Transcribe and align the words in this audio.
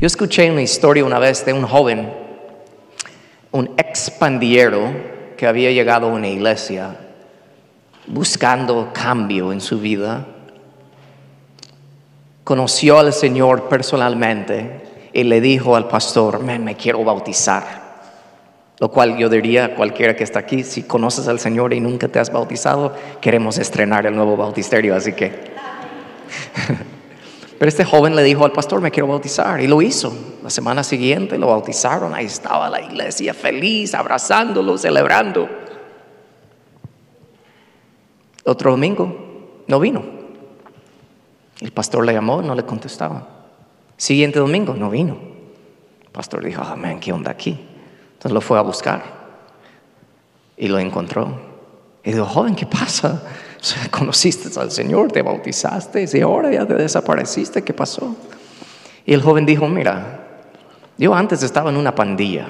Yo 0.00 0.06
escuché 0.06 0.50
una 0.50 0.62
historia 0.62 1.04
una 1.04 1.18
vez 1.18 1.44
de 1.44 1.52
un 1.52 1.66
joven, 1.66 2.10
un 3.52 3.74
expandiero 3.76 4.94
que 5.36 5.46
había 5.46 5.72
llegado 5.72 6.06
a 6.06 6.14
una 6.14 6.26
iglesia 6.26 6.96
buscando 8.06 8.92
cambio 8.94 9.52
en 9.52 9.60
su 9.60 9.78
vida. 9.78 10.26
Conoció 12.44 12.98
al 12.98 13.12
Señor 13.12 13.68
personalmente 13.68 15.10
y 15.12 15.24
le 15.24 15.42
dijo 15.42 15.76
al 15.76 15.86
pastor, 15.86 16.42
me, 16.42 16.58
me 16.58 16.76
quiero 16.76 17.04
bautizar. 17.04 17.66
Lo 18.78 18.90
cual 18.90 19.18
yo 19.18 19.28
diría 19.28 19.66
a 19.66 19.74
cualquiera 19.74 20.16
que 20.16 20.24
está 20.24 20.38
aquí, 20.38 20.64
si 20.64 20.84
conoces 20.84 21.28
al 21.28 21.40
Señor 21.40 21.74
y 21.74 21.80
nunca 21.80 22.08
te 22.08 22.18
has 22.18 22.32
bautizado, 22.32 22.94
queremos 23.20 23.58
estrenar 23.58 24.06
el 24.06 24.16
nuevo 24.16 24.34
bautisterio, 24.34 24.96
así 24.96 25.12
que... 25.12 25.50
Pero 27.60 27.68
este 27.68 27.84
joven 27.84 28.16
le 28.16 28.22
dijo 28.22 28.46
al 28.46 28.52
pastor, 28.52 28.80
me 28.80 28.90
quiero 28.90 29.08
bautizar, 29.08 29.60
y 29.60 29.66
lo 29.66 29.82
hizo. 29.82 30.10
La 30.42 30.48
semana 30.48 30.82
siguiente 30.82 31.36
lo 31.36 31.48
bautizaron, 31.48 32.14
ahí 32.14 32.24
estaba 32.24 32.70
la 32.70 32.80
iglesia 32.80 33.34
feliz, 33.34 33.92
abrazándolo, 33.92 34.78
celebrando. 34.78 35.46
Otro 38.46 38.70
domingo 38.70 39.60
no 39.66 39.78
vino. 39.78 40.02
El 41.60 41.70
pastor 41.70 42.06
le 42.06 42.14
llamó, 42.14 42.40
no 42.40 42.54
le 42.54 42.64
contestaba. 42.64 43.28
Siguiente 43.98 44.38
domingo 44.38 44.72
no 44.72 44.88
vino. 44.88 45.18
El 46.00 46.10
pastor 46.12 46.42
dijo, 46.42 46.62
amén, 46.62 46.98
¿qué 46.98 47.12
onda 47.12 47.30
aquí? 47.30 47.60
Entonces 48.14 48.32
lo 48.32 48.40
fue 48.40 48.56
a 48.56 48.62
buscar 48.62 49.02
y 50.56 50.66
lo 50.66 50.78
encontró. 50.78 51.38
Y 52.04 52.12
dijo, 52.12 52.24
joven, 52.24 52.54
¿qué 52.54 52.64
pasa? 52.64 53.22
Conociste 53.90 54.48
al 54.58 54.70
Señor, 54.70 55.12
te 55.12 55.22
bautizaste 55.22 56.08
y 56.12 56.20
ahora 56.20 56.50
ya 56.50 56.66
te 56.66 56.74
desapareciste, 56.74 57.62
¿qué 57.62 57.72
pasó? 57.72 58.16
Y 59.04 59.14
el 59.14 59.22
joven 59.22 59.46
dijo, 59.46 59.68
mira, 59.68 60.26
yo 60.98 61.14
antes 61.14 61.42
estaba 61.42 61.70
en 61.70 61.76
una 61.76 61.94
pandilla. 61.94 62.46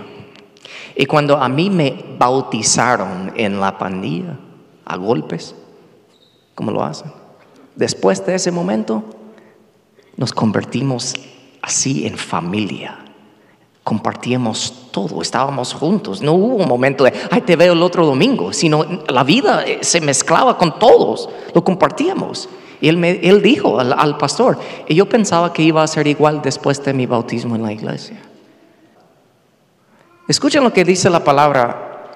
Y 0.97 1.07
cuando 1.07 1.37
a 1.37 1.49
mí 1.49 1.71
me 1.71 2.17
bautizaron 2.19 3.33
en 3.37 3.61
la 3.61 3.79
pandilla, 3.79 4.39
a 4.85 4.97
golpes, 4.97 5.55
¿cómo 6.55 6.71
lo 6.71 6.83
hacen? 6.83 7.13
Después 7.77 8.25
de 8.27 8.35
ese 8.35 8.51
momento, 8.51 9.05
nos 10.17 10.33
convertimos 10.33 11.15
así 11.63 12.07
en 12.07 12.17
familia 12.17 13.10
compartíamos 13.91 14.73
todo, 14.93 15.21
estábamos 15.21 15.75
juntos. 15.75 16.23
No 16.23 16.35
hubo 16.35 16.55
un 16.63 16.69
momento 16.69 17.03
de, 17.03 17.13
ay, 17.29 17.41
te 17.41 17.57
veo 17.57 17.73
el 17.73 17.83
otro 17.83 18.07
domingo, 18.07 18.53
sino 18.53 18.85
la 19.09 19.25
vida 19.25 19.65
eh, 19.67 19.81
se 19.81 20.01
mezclaba 20.01 20.57
con 20.57 20.79
todos, 20.79 21.29
lo 21.53 21.65
compartíamos. 21.65 22.49
Y 22.81 22.89
él, 22.89 22.97
me, 22.97 23.19
él 23.21 23.43
dijo 23.43 23.81
al, 23.81 23.93
al 23.93 24.17
pastor, 24.17 24.61
y 24.87 24.95
yo 24.95 25.09
pensaba 25.09 25.53
que 25.53 25.65
iba 25.65 25.83
a 25.83 25.89
ser 25.89 26.07
igual 26.07 26.41
después 26.41 26.85
de 26.85 26.95
mi 26.95 27.07
bautismo 27.07 27.57
en 27.57 27.65
la 27.65 27.73
iglesia. 27.73 28.17
Escuchen 30.29 30.63
lo 30.63 30.73
que 30.73 30.85
dice 30.85 31.11
la 31.11 31.25
palabra 31.25 32.13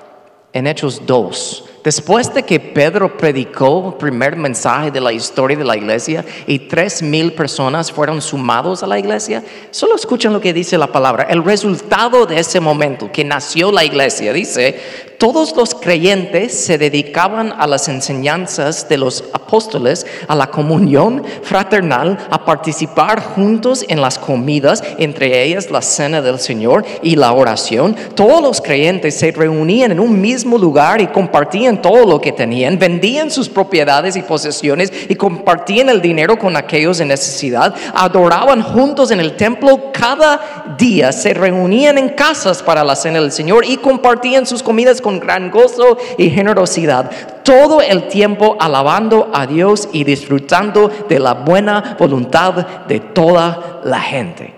en 0.52 0.69
Hechos 0.69 1.02
2. 1.05 1.64
Después 1.85 2.33
de 2.33 2.43
que 2.43 2.59
Pedro 2.59 3.15
predicó 3.15 3.91
el 3.91 3.99
primer 3.99 4.37
mensaje 4.37 4.91
de 4.91 5.03
la 5.03 5.13
historia 5.13 5.55
de 5.55 5.65
la 5.65 5.77
iglesia 5.77 6.25
y 6.47 6.61
tres 6.61 7.03
mil 7.03 7.35
personas 7.35 7.93
fueron 7.93 8.23
sumados 8.23 8.83
a 8.83 8.87
la 8.87 8.99
iglesia, 8.99 9.45
solo 9.71 9.95
escuchen 9.95 10.33
lo 10.33 10.41
que 10.41 10.55
dice 10.55 10.79
la 10.79 10.87
palabra. 10.87 11.27
El 11.29 11.45
resultado 11.45 12.25
de 12.25 12.39
ese 12.39 12.59
momento 12.59 13.13
que 13.13 13.23
nació 13.23 13.71
la 13.71 13.85
iglesia 13.85 14.33
dice, 14.33 14.81
todos 15.19 15.55
los 15.57 15.75
creyentes 15.75 16.53
se 16.53 16.77
dedicaban 16.77 17.55
a 17.57 17.67
las 17.67 17.89
enseñanzas 17.89 18.89
de 18.89 18.98
los 18.98 19.25
apóstoles, 19.33 20.07
a 20.27 20.35
la 20.35 20.48
comunión 20.48 21.23
fraternal, 21.43 22.19
a 22.31 22.45
participar 22.45 23.23
juntos 23.23 23.85
en 23.89 24.01
las 24.01 24.19
comidas, 24.19 24.83
entre 24.98 25.42
ellas 25.45 25.70
la 25.70 25.83
cena 25.83 26.20
del 26.20 26.41
Señor 26.41 26.85
y 27.03 27.17
la 27.17 27.33
oración. 27.33 27.95
Todos 28.14 28.42
los 28.42 28.61
creyentes 28.61 29.14
se 29.17 29.31
reunían 29.33 29.92
en 29.92 30.01
un 30.01 30.20
mismo 30.20 30.58
lugar 30.58 31.01
y 31.01 31.07
compartían 31.07 31.73
todo 31.80 32.07
lo 32.07 32.20
que 32.20 32.33
tenían, 32.33 32.79
vendían 32.79 33.30
sus 33.30 33.48
propiedades 33.48 34.17
y 34.17 34.23
posesiones 34.23 34.92
y 35.08 35.14
compartían 35.14 35.89
el 35.89 36.01
dinero 36.01 36.39
con 36.39 36.57
aquellos 36.57 37.01
en 37.01 37.08
necesidad, 37.08 37.74
adoraban 37.95 38.62
juntos 38.62 39.11
en 39.11 39.20
el 39.20 39.36
templo 39.36 39.92
cada 39.92 40.74
día, 40.79 41.13
se 41.13 41.34
reunían 41.34 41.98
en 41.98 42.11
casas 42.11 42.63
para 42.63 42.84
la 42.84 42.96
cena 42.96 43.20
del 43.20 43.33
Señor 43.33 43.64
y 43.67 43.77
compartían 43.77 44.46
sus 44.46 44.63
comidas 44.63 45.01
con 45.01 45.20
gran 45.20 45.51
gozo 45.51 45.98
y 46.18 46.30
generosidad, 46.30 47.11
todo 47.42 47.80
el 47.80 48.08
tiempo 48.08 48.57
alabando 48.58 49.30
a 49.33 49.46
Dios 49.46 49.89
y 49.92 50.05
disfrutando 50.05 50.90
de 51.08 51.18
la 51.18 51.34
buena 51.34 51.96
voluntad 51.98 52.67
de 52.86 53.01
toda 53.01 53.80
la 53.84 54.01
gente. 54.01 54.55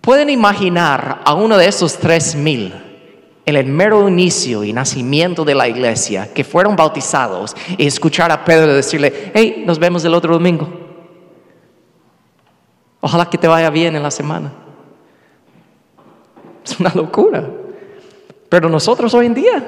Pueden 0.00 0.30
imaginar 0.30 1.22
a 1.24 1.34
uno 1.34 1.56
de 1.58 1.66
esos 1.66 1.96
tres 1.96 2.36
mil 2.36 2.85
en 3.46 3.54
el 3.54 3.66
mero 3.66 4.08
inicio 4.08 4.64
y 4.64 4.72
nacimiento 4.72 5.44
de 5.44 5.54
la 5.54 5.68
iglesia 5.68 6.34
que 6.34 6.42
fueron 6.42 6.74
bautizados 6.74 7.56
y 7.78 7.86
escuchar 7.86 8.32
a 8.32 8.44
Pedro 8.44 8.74
decirle, 8.74 9.30
hey, 9.34 9.62
nos 9.64 9.78
vemos 9.78 10.04
el 10.04 10.14
otro 10.14 10.34
domingo. 10.34 10.68
Ojalá 13.00 13.30
que 13.30 13.38
te 13.38 13.46
vaya 13.46 13.70
bien 13.70 13.94
en 13.94 14.02
la 14.02 14.10
semana. 14.10 14.52
Es 16.64 16.80
una 16.80 16.90
locura. 16.92 17.48
Pero 18.48 18.68
nosotros 18.68 19.14
hoy 19.14 19.26
en 19.26 19.34
día, 19.34 19.64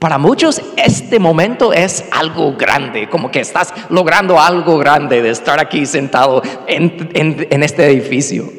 para 0.00 0.16
muchos 0.16 0.62
este 0.76 1.18
momento 1.18 1.74
es 1.74 2.04
algo 2.10 2.54
grande, 2.56 3.10
como 3.10 3.30
que 3.30 3.40
estás 3.40 3.74
logrando 3.90 4.40
algo 4.40 4.78
grande 4.78 5.20
de 5.20 5.30
estar 5.30 5.60
aquí 5.60 5.84
sentado 5.84 6.42
en, 6.66 7.62
este 7.62 7.86
edificio. 7.90 8.50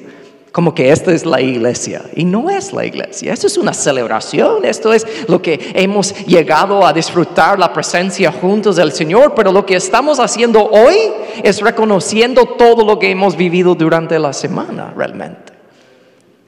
Como 0.58 0.74
que 0.74 0.90
esta 0.90 1.12
es 1.12 1.24
la 1.24 1.40
iglesia. 1.40 2.02
Y 2.16 2.26
no 2.26 2.50
es 2.50 2.74
la 2.74 2.84
iglesia. 2.84 3.32
Esto 3.32 3.46
es 3.46 3.60
una 3.60 3.76
celebración. 3.76 4.66
Esto 4.66 4.92
es 4.92 5.06
lo 5.28 5.40
que 5.40 5.72
hemos 5.76 6.16
llegado 6.26 6.84
a 6.84 6.92
disfrutar 6.92 7.60
la 7.60 7.72
presencia 7.72 8.32
juntos 8.32 8.78
del 8.78 8.92
Señor. 8.92 9.36
Pero 9.36 9.52
lo 9.52 9.68
que 9.68 9.76
estamos 9.76 10.20
haciendo 10.20 10.68
hoy 10.68 10.96
es 11.44 11.62
reconociendo 11.62 12.44
todo 12.58 12.84
lo 12.84 12.98
que 12.98 13.12
hemos 13.12 13.38
vivido 13.38 13.76
durante 13.76 14.18
la 14.18 14.34
semana 14.34 14.92
realmente. 14.98 15.54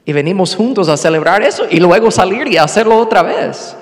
Y 0.04 0.12
venimos 0.12 0.56
juntos 0.56 0.88
a 0.88 0.96
celebrar 0.96 1.44
eso 1.44 1.66
y 1.70 1.78
luego 1.78 2.10
salir 2.10 2.48
y 2.48 2.56
hacerlo 2.56 2.98
otra 2.98 3.22
vez. 3.22 3.76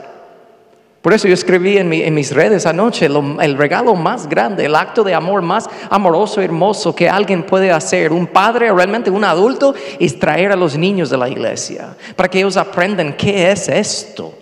Por 1.08 1.14
eso 1.14 1.26
yo 1.26 1.32
escribí 1.32 1.78
en, 1.78 2.14
mis 2.14 2.34
redes 2.34 2.66
anoche, 2.66 3.06
el 3.06 3.56
regalo 3.56 3.94
más 3.94 4.28
grande, 4.28 4.66
el 4.66 4.74
acto 4.74 5.02
de 5.02 5.14
amor 5.14 5.40
más 5.40 5.66
amoroso, 5.88 6.42
hermoso 6.42 6.94
que 6.94 7.08
alguien 7.08 7.44
puede 7.44 7.70
hacer, 7.70 8.12
un 8.12 8.26
padre, 8.26 8.70
realmente 8.70 9.10
un 9.10 9.24
adulto, 9.24 9.74
es 9.98 10.18
traer 10.18 10.52
a 10.52 10.56
los 10.56 10.76
niños 10.76 11.08
de 11.08 11.16
la 11.16 11.30
iglesia, 11.30 11.96
para 12.14 12.28
que 12.28 12.40
ellos 12.40 12.58
aprendan 12.58 13.16
qué 13.16 13.50
es 13.50 13.70
esto 13.70 14.34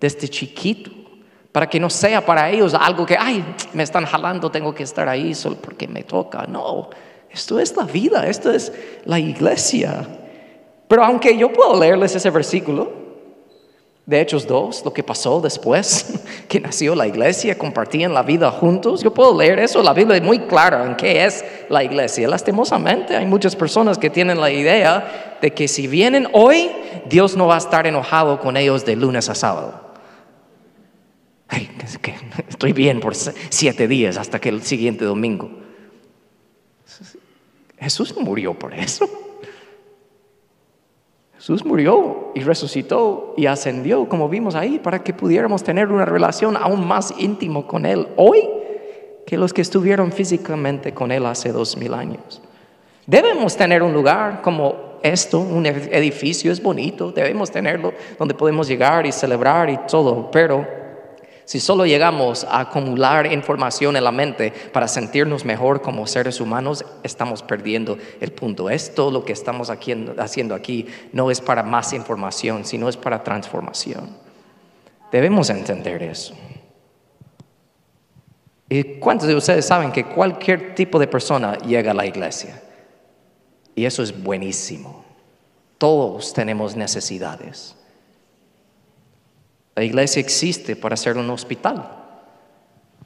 desde 0.00 0.28
chiquito, 0.28 0.92
para 1.50 1.68
que 1.68 1.80
no 1.80 1.90
sea 1.90 2.24
para 2.24 2.48
ellos 2.48 2.74
algo 2.74 3.04
que, 3.04 3.16
ay, 3.18 3.44
me 3.72 3.82
están 3.82 4.06
jalando, 4.06 4.52
tengo 4.52 4.72
que 4.72 4.84
estar 4.84 5.08
ahí 5.08 5.34
solo 5.34 5.56
porque 5.56 5.88
me 5.88 6.04
toca. 6.04 6.46
No, 6.46 6.90
esto 7.28 7.58
es 7.58 7.76
la 7.76 7.86
vida, 7.86 8.24
esto 8.28 8.52
es 8.52 8.72
la 9.04 9.18
iglesia. 9.18 10.06
Pero 10.86 11.04
aunque 11.04 11.36
yo 11.36 11.52
puedo 11.52 11.80
leerles 11.80 12.14
ese 12.14 12.30
versículo 12.30 13.03
de 14.06 14.20
Hechos 14.20 14.46
2, 14.46 14.84
lo 14.84 14.92
que 14.92 15.02
pasó 15.02 15.40
después 15.40 16.20
que 16.48 16.60
nació 16.60 16.94
la 16.94 17.06
iglesia, 17.06 17.56
compartían 17.56 18.12
la 18.12 18.22
vida 18.22 18.50
juntos, 18.50 19.02
yo 19.02 19.14
puedo 19.14 19.36
leer 19.36 19.58
eso, 19.58 19.82
la 19.82 19.94
Biblia 19.94 20.16
es 20.16 20.22
muy 20.22 20.40
clara 20.40 20.84
en 20.84 20.94
qué 20.94 21.24
es 21.24 21.44
la 21.70 21.82
iglesia. 21.82 22.28
Lastimosamente 22.28 23.16
hay 23.16 23.24
muchas 23.24 23.56
personas 23.56 23.96
que 23.96 24.10
tienen 24.10 24.40
la 24.40 24.50
idea 24.50 25.38
de 25.40 25.52
que 25.52 25.68
si 25.68 25.86
vienen 25.86 26.28
hoy, 26.32 26.70
Dios 27.06 27.36
no 27.36 27.46
va 27.46 27.54
a 27.54 27.58
estar 27.58 27.86
enojado 27.86 28.40
con 28.40 28.56
ellos 28.56 28.84
de 28.84 28.96
lunes 28.96 29.28
a 29.28 29.34
sábado. 29.34 29.84
estoy 32.48 32.72
bien 32.72 33.00
por 33.00 33.14
siete 33.14 33.88
días 33.88 34.16
hasta 34.18 34.40
que 34.40 34.48
el 34.50 34.62
siguiente 34.62 35.04
domingo. 35.04 35.50
Jesús 37.78 38.14
murió 38.16 38.54
por 38.54 38.74
eso. 38.74 39.08
Jesús 41.44 41.66
murió 41.66 42.32
y 42.34 42.40
resucitó 42.40 43.34
y 43.36 43.44
ascendió, 43.44 44.08
como 44.08 44.30
vimos 44.30 44.54
ahí, 44.54 44.78
para 44.78 45.04
que 45.04 45.12
pudiéramos 45.12 45.62
tener 45.62 45.88
una 45.88 46.06
relación 46.06 46.56
aún 46.56 46.86
más 46.86 47.12
íntimo 47.18 47.66
con 47.66 47.84
Él 47.84 48.08
hoy 48.16 48.48
que 49.26 49.36
los 49.36 49.52
que 49.52 49.60
estuvieron 49.60 50.10
físicamente 50.10 50.94
con 50.94 51.12
Él 51.12 51.26
hace 51.26 51.52
dos 51.52 51.76
mil 51.76 51.92
años. 51.92 52.40
Debemos 53.06 53.58
tener 53.58 53.82
un 53.82 53.92
lugar 53.92 54.40
como 54.40 54.94
esto, 55.02 55.38
un 55.38 55.66
edificio 55.66 56.50
es 56.50 56.62
bonito, 56.62 57.12
debemos 57.12 57.50
tenerlo 57.50 57.92
donde 58.18 58.32
podemos 58.32 58.66
llegar 58.66 59.04
y 59.04 59.12
celebrar 59.12 59.68
y 59.68 59.76
todo, 59.86 60.30
pero 60.30 60.66
si 61.44 61.60
solo 61.60 61.84
llegamos 61.84 62.44
a 62.44 62.60
acumular 62.60 63.30
información 63.30 63.96
en 63.96 64.04
la 64.04 64.12
mente 64.12 64.52
para 64.72 64.88
sentirnos 64.88 65.44
mejor 65.44 65.82
como 65.82 66.06
seres 66.06 66.40
humanos, 66.40 66.84
estamos 67.02 67.42
perdiendo 67.42 67.98
el 68.20 68.32
punto. 68.32 68.70
Esto 68.70 69.10
lo 69.10 69.24
que 69.24 69.32
estamos 69.32 69.70
haciendo 69.70 70.54
aquí 70.54 70.86
no 71.12 71.30
es 71.30 71.40
para 71.40 71.62
más 71.62 71.92
información, 71.92 72.64
sino 72.64 72.88
es 72.88 72.96
para 72.96 73.22
transformación. 73.22 74.16
Debemos 75.12 75.50
entender 75.50 76.02
eso. 76.02 76.34
¿Y 78.68 78.98
cuántos 78.98 79.28
de 79.28 79.34
ustedes 79.34 79.66
saben 79.66 79.92
que 79.92 80.06
cualquier 80.06 80.74
tipo 80.74 80.98
de 80.98 81.06
persona 81.06 81.58
llega 81.58 81.90
a 81.90 81.94
la 81.94 82.06
iglesia? 82.06 82.62
Y 83.74 83.84
eso 83.84 84.02
es 84.02 84.22
buenísimo. 84.22 85.04
Todos 85.76 86.32
tenemos 86.32 86.74
necesidades. 86.74 87.76
La 89.74 89.82
iglesia 89.82 90.20
existe 90.20 90.76
para 90.76 90.96
ser 90.96 91.16
un 91.16 91.28
hospital, 91.30 91.84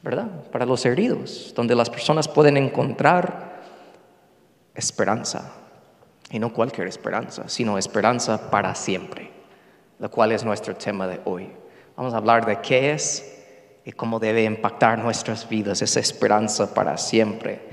¿verdad? 0.03 0.29
Para 0.51 0.67
los 0.67 0.85
heridos, 0.85 1.53
donde 1.55 1.75
las 1.75 1.89
personas 1.89 2.29
pueden 2.29 2.57
encontrar 2.57 3.63
esperanza. 4.75 5.53
Y 6.31 6.39
no 6.39 6.53
cualquier 6.53 6.89
esperanza, 6.89 7.49
sino 7.49 7.79
esperanza 7.79 8.51
para 8.51 8.75
siempre, 8.75 9.31
lo 9.99 10.11
cual 10.11 10.33
es 10.33 10.45
nuestro 10.45 10.77
tema 10.77 11.07
de 11.07 11.21
hoy. 11.25 11.51
Vamos 11.97 12.13
a 12.13 12.19
hablar 12.19 12.45
de 12.45 12.61
qué 12.61 12.93
es 12.93 13.35
y 13.85 13.93
cómo 13.93 14.19
debe 14.19 14.45
impactar 14.45 14.99
nuestras 14.99 15.49
vidas 15.49 15.81
esa 15.81 16.01
esperanza 16.01 16.75
para 16.75 16.99
siempre 16.99 17.68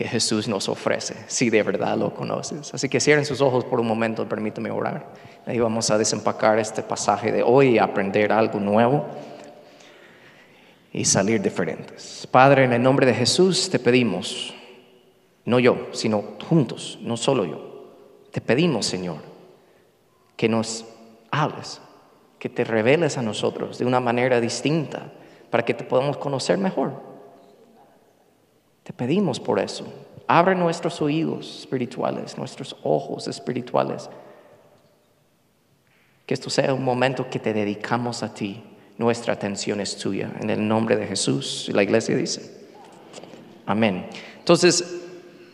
que 0.00 0.08
Jesús 0.08 0.48
nos 0.48 0.66
ofrece, 0.70 1.14
si 1.26 1.50
de 1.50 1.62
verdad 1.62 1.98
lo 1.98 2.14
conoces. 2.14 2.72
Así 2.72 2.88
que 2.88 3.00
cierren 3.00 3.26
sus 3.26 3.42
ojos 3.42 3.66
por 3.66 3.80
un 3.80 3.86
momento, 3.86 4.26
permítame 4.26 4.70
orar. 4.70 5.12
Ahí 5.44 5.58
vamos 5.58 5.90
a 5.90 5.98
desempacar 5.98 6.58
este 6.58 6.82
pasaje 6.82 7.30
de 7.30 7.42
hoy 7.42 7.76
aprender 7.76 8.32
algo 8.32 8.58
nuevo 8.60 9.04
y 10.90 11.04
salir 11.04 11.42
diferentes. 11.42 12.26
Padre, 12.30 12.64
en 12.64 12.72
el 12.72 12.82
nombre 12.82 13.04
de 13.04 13.12
Jesús 13.12 13.68
te 13.68 13.78
pedimos, 13.78 14.54
no 15.44 15.58
yo, 15.58 15.88
sino 15.92 16.24
juntos, 16.48 16.98
no 17.02 17.18
solo 17.18 17.44
yo, 17.44 17.92
te 18.30 18.40
pedimos, 18.40 18.86
Señor, 18.86 19.18
que 20.34 20.48
nos 20.48 20.86
hables, 21.30 21.82
que 22.38 22.48
te 22.48 22.64
reveles 22.64 23.18
a 23.18 23.22
nosotros 23.22 23.76
de 23.76 23.84
una 23.84 24.00
manera 24.00 24.40
distinta 24.40 25.12
para 25.50 25.62
que 25.66 25.74
te 25.74 25.84
podamos 25.84 26.16
conocer 26.16 26.56
mejor. 26.56 27.09
Te 28.82 28.92
pedimos 28.92 29.38
por 29.38 29.58
eso. 29.58 29.86
Abre 30.26 30.54
nuestros 30.54 31.02
oídos 31.02 31.60
espirituales, 31.60 32.38
nuestros 32.38 32.76
ojos 32.82 33.28
espirituales. 33.28 34.08
Que 36.26 36.34
esto 36.34 36.50
sea 36.50 36.72
un 36.72 36.84
momento 36.84 37.28
que 37.28 37.38
te 37.38 37.52
dedicamos 37.52 38.22
a 38.22 38.32
ti. 38.32 38.62
Nuestra 38.96 39.34
atención 39.34 39.80
es 39.80 39.96
tuya. 39.96 40.30
En 40.40 40.50
el 40.50 40.66
nombre 40.66 40.96
de 40.96 41.06
Jesús. 41.06 41.70
La 41.72 41.82
iglesia 41.82 42.16
dice. 42.16 42.60
Amén. 43.66 44.06
Entonces, 44.38 45.00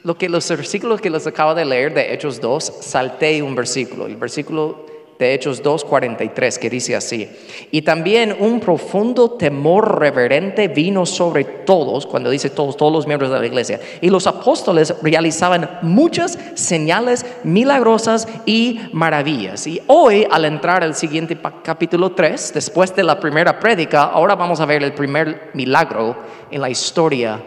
lo 0.02 0.16
que 0.16 0.28
los 0.28 0.48
versículos 0.48 1.00
que 1.00 1.10
les 1.10 1.26
acabo 1.26 1.54
de 1.54 1.64
leer 1.64 1.92
de 1.92 2.14
Hechos 2.14 2.40
2, 2.40 2.64
salté 2.80 3.42
un 3.42 3.54
versículo. 3.54 4.06
El 4.06 4.16
versículo 4.16 4.85
de 5.18 5.34
Hechos 5.34 5.62
2.43, 5.62 6.58
que 6.58 6.70
dice 6.70 6.94
así, 6.94 7.28
y 7.70 7.82
también 7.82 8.36
un 8.38 8.60
profundo 8.60 9.30
temor 9.32 9.98
reverente 9.98 10.68
vino 10.68 11.06
sobre 11.06 11.44
todos, 11.44 12.06
cuando 12.06 12.30
dice 12.30 12.50
todos, 12.50 12.76
todos 12.76 12.92
los 12.92 13.06
miembros 13.06 13.30
de 13.30 13.38
la 13.38 13.46
iglesia, 13.46 13.80
y 14.00 14.10
los 14.10 14.26
apóstoles 14.26 14.94
realizaban 15.02 15.78
muchas 15.82 16.38
señales 16.54 17.24
milagrosas 17.44 18.28
y 18.44 18.80
maravillas. 18.92 19.66
Y 19.66 19.80
hoy, 19.86 20.26
al 20.30 20.44
entrar 20.44 20.82
al 20.82 20.94
siguiente 20.94 21.38
capítulo 21.62 22.12
3, 22.12 22.52
después 22.54 22.94
de 22.94 23.02
la 23.02 23.18
primera 23.18 23.58
prédica, 23.58 24.04
ahora 24.04 24.34
vamos 24.34 24.60
a 24.60 24.66
ver 24.66 24.82
el 24.82 24.92
primer 24.92 25.50
milagro 25.54 26.16
en 26.50 26.60
la 26.60 26.70
historia 26.70 27.42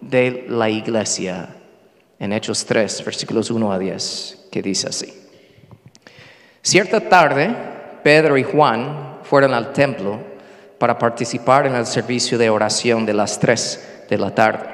de 0.00 0.46
la 0.48 0.68
iglesia, 0.68 1.56
en 2.18 2.32
Hechos 2.32 2.64
3, 2.64 3.04
versículos 3.04 3.50
1 3.50 3.72
a 3.72 3.78
10, 3.78 4.48
que 4.50 4.62
dice 4.62 4.88
así. 4.88 5.23
Cierta 6.64 6.98
tarde, 6.98 7.54
Pedro 8.02 8.38
y 8.38 8.42
Juan 8.42 9.18
fueron 9.22 9.52
al 9.52 9.74
templo 9.74 10.18
para 10.78 10.98
participar 10.98 11.66
en 11.66 11.74
el 11.74 11.84
servicio 11.84 12.38
de 12.38 12.48
oración 12.48 13.04
de 13.04 13.12
las 13.12 13.38
tres 13.38 14.06
de 14.08 14.16
la 14.16 14.34
tarde. 14.34 14.64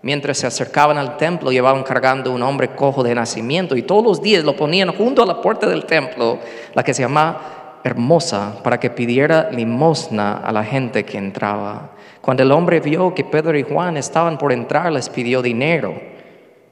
Mientras 0.00 0.38
se 0.38 0.46
acercaban 0.46 0.96
al 0.96 1.18
templo, 1.18 1.52
llevaban 1.52 1.82
cargando 1.82 2.32
un 2.32 2.42
hombre 2.42 2.68
cojo 2.68 3.02
de 3.02 3.14
nacimiento 3.14 3.76
y 3.76 3.82
todos 3.82 4.02
los 4.02 4.22
días 4.22 4.44
lo 4.44 4.56
ponían 4.56 4.94
junto 4.94 5.22
a 5.22 5.26
la 5.26 5.42
puerta 5.42 5.68
del 5.68 5.84
templo, 5.84 6.38
la 6.72 6.82
que 6.82 6.94
se 6.94 7.02
llama 7.02 7.80
Hermosa, 7.84 8.54
para 8.64 8.80
que 8.80 8.88
pidiera 8.88 9.50
limosna 9.50 10.38
a 10.38 10.50
la 10.52 10.64
gente 10.64 11.04
que 11.04 11.18
entraba. 11.18 11.90
Cuando 12.22 12.44
el 12.44 12.50
hombre 12.50 12.80
vio 12.80 13.14
que 13.14 13.24
Pedro 13.24 13.58
y 13.58 13.62
Juan 13.62 13.98
estaban 13.98 14.38
por 14.38 14.54
entrar, 14.54 14.90
les 14.90 15.10
pidió 15.10 15.42
dinero. 15.42 16.00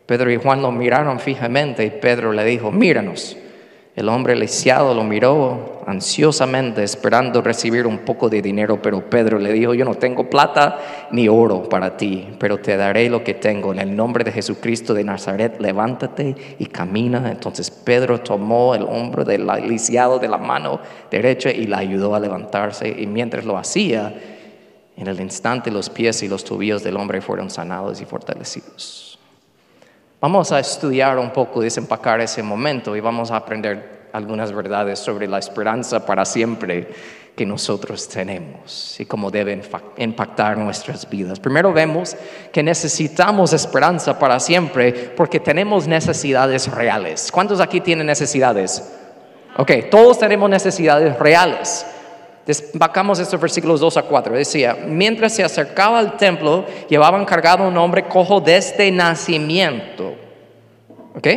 Pedro 0.06 0.33
y 0.33 0.39
Juan 0.39 0.62
lo 0.62 0.73
miraron 0.73 1.21
fijamente 1.21 1.85
y 1.85 1.91
Pedro 1.91 2.33
le 2.33 2.47
dijo, 2.47 2.73
míranos. 2.73 3.37
El 3.99 4.09
hombre 4.09 4.37
lisiado 4.37 4.95
lo 4.95 5.03
miró 5.03 5.83
ansiosamente 5.85 6.85
esperando 6.85 7.43
recibir 7.43 7.85
un 7.85 7.99
poco 7.99 8.29
de 8.29 8.41
dinero, 8.41 8.81
pero 8.81 9.11
Pedro 9.11 9.41
le 9.41 9.53
dijo, 9.53 9.75
yo 9.75 9.85
no 9.85 9.97
tengo 9.97 10.31
plata 10.31 11.09
ni 11.11 11.29
oro 11.29 11.69
para 11.69 11.97
ti, 11.97 12.29
pero 12.39 12.59
te 12.59 12.77
daré 12.77 13.11
lo 13.11 13.25
que 13.25 13.35
tengo. 13.35 13.73
En 13.73 13.81
el 13.81 13.97
nombre 13.97 14.23
de 14.23 14.31
Jesucristo 14.31 14.95
de 14.95 15.03
Nazaret, 15.03 15.61
levántate 15.61 16.37
y 16.61 16.67
camina. 16.67 17.29
Entonces 17.29 17.73
Pedro 17.73 18.21
tomó 18.21 18.77
el 18.77 18.85
hombro 18.85 19.25
del 19.25 19.49
lisiado 19.67 20.21
de 20.21 20.29
la 20.29 20.39
mano 20.39 20.79
derecha 21.11 21.50
y 21.50 21.67
le 21.67 21.75
ayudó 21.75 22.15
a 22.15 22.21
levantarse. 22.21 22.89
Y 22.89 23.09
mientras 23.09 23.45
lo 23.45 23.59
hacía, 23.59 24.15
en 24.97 25.09
el 25.09 25.21
instante 25.21 25.73
los 25.73 25.91
pies 25.91 26.23
y 26.23 26.29
los 26.29 26.45
tobillos 26.45 26.85
del 26.85 26.97
hombre 26.97 27.21
fueron 27.21 27.50
sanados 27.50 28.00
y 28.00 28.05
fortalecidos. 28.05 29.08
Vamos 30.20 30.50
a 30.50 30.59
estudiar 30.59 31.17
un 31.19 31.31
poco, 31.31 31.61
desempacar 31.61 32.20
ese 32.20 32.43
momento 32.43 32.97
y 32.97 33.00
vamos 33.00 33.31
a 33.31 33.37
aprender 33.37 34.09
algunas 34.12 34.53
verdades 34.53 34.99
sobre 34.99 35.29
la 35.29 35.38
esperanza 35.38 36.05
para 36.05 36.25
siempre 36.25 36.88
que 37.37 37.47
nosotros 37.47 38.09
tenemos 38.09 38.99
y 38.99 39.06
cómo 39.06 39.31
debe 39.31 39.62
impactar 39.99 40.59
nuestras 40.59 41.09
vidas. 41.09 41.38
Primero 41.38 41.73
vemos 41.73 42.17
que 42.53 42.65
necesitamos 42.65 43.53
esperanza 43.53 44.19
para 44.19 44.41
siempre 44.41 44.93
porque 44.93 45.38
tenemos 45.38 45.87
necesidades 45.87 46.69
reales. 46.69 47.31
¿Cuántos 47.31 47.61
aquí 47.61 47.81
tienen 47.81 48.09
necesidades? 48.09 48.93
Ok, 49.56 49.71
todos 49.88 50.19
tenemos 50.19 50.50
necesidades 50.50 51.17
reales. 51.17 51.87
Despacamos 52.49 53.19
estos 53.19 53.39
versículos 53.39 53.79
2 53.79 53.99
a 53.99 54.03
4. 54.05 54.35
Decía, 54.35 54.75
mientras 54.87 55.35
se 55.35 55.45
acercaba 55.45 55.99
al 55.99 56.17
templo, 56.17 56.65
llevaban 56.89 57.27
cargado 57.27 57.69
un 57.69 57.77
hombre 57.77 58.05
cojo 58.05 58.41
desde 58.41 58.91
nacimiento. 58.91 60.15
¿Ok? 61.15 61.29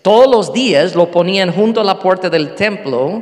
Todos 0.00 0.30
los 0.30 0.52
días 0.52 0.94
lo 0.94 1.10
ponían 1.10 1.52
junto 1.52 1.80
a 1.80 1.84
la 1.84 1.98
puerta 1.98 2.30
del 2.30 2.54
templo, 2.54 3.20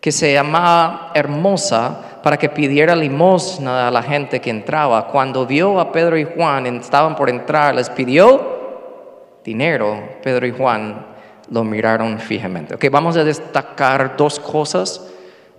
que 0.00 0.12
se 0.12 0.32
llamaba 0.32 1.10
Hermosa, 1.16 2.20
para 2.22 2.36
que 2.36 2.48
pidiera 2.48 2.94
limosna 2.94 3.88
a 3.88 3.90
la 3.90 4.04
gente 4.04 4.40
que 4.40 4.50
entraba. 4.50 5.08
Cuando 5.08 5.44
vio 5.44 5.80
a 5.80 5.90
Pedro 5.90 6.16
y 6.16 6.22
Juan, 6.22 6.66
estaban 6.76 7.16
por 7.16 7.28
entrar, 7.28 7.74
les 7.74 7.90
pidió 7.90 9.40
dinero. 9.44 10.00
Pedro 10.22 10.46
y 10.46 10.52
Juan 10.52 11.06
lo 11.50 11.64
miraron 11.64 12.20
fijamente. 12.20 12.76
Ok, 12.76 12.84
vamos 12.88 13.16
a 13.16 13.24
destacar 13.24 14.16
dos 14.16 14.38
cosas 14.38 15.10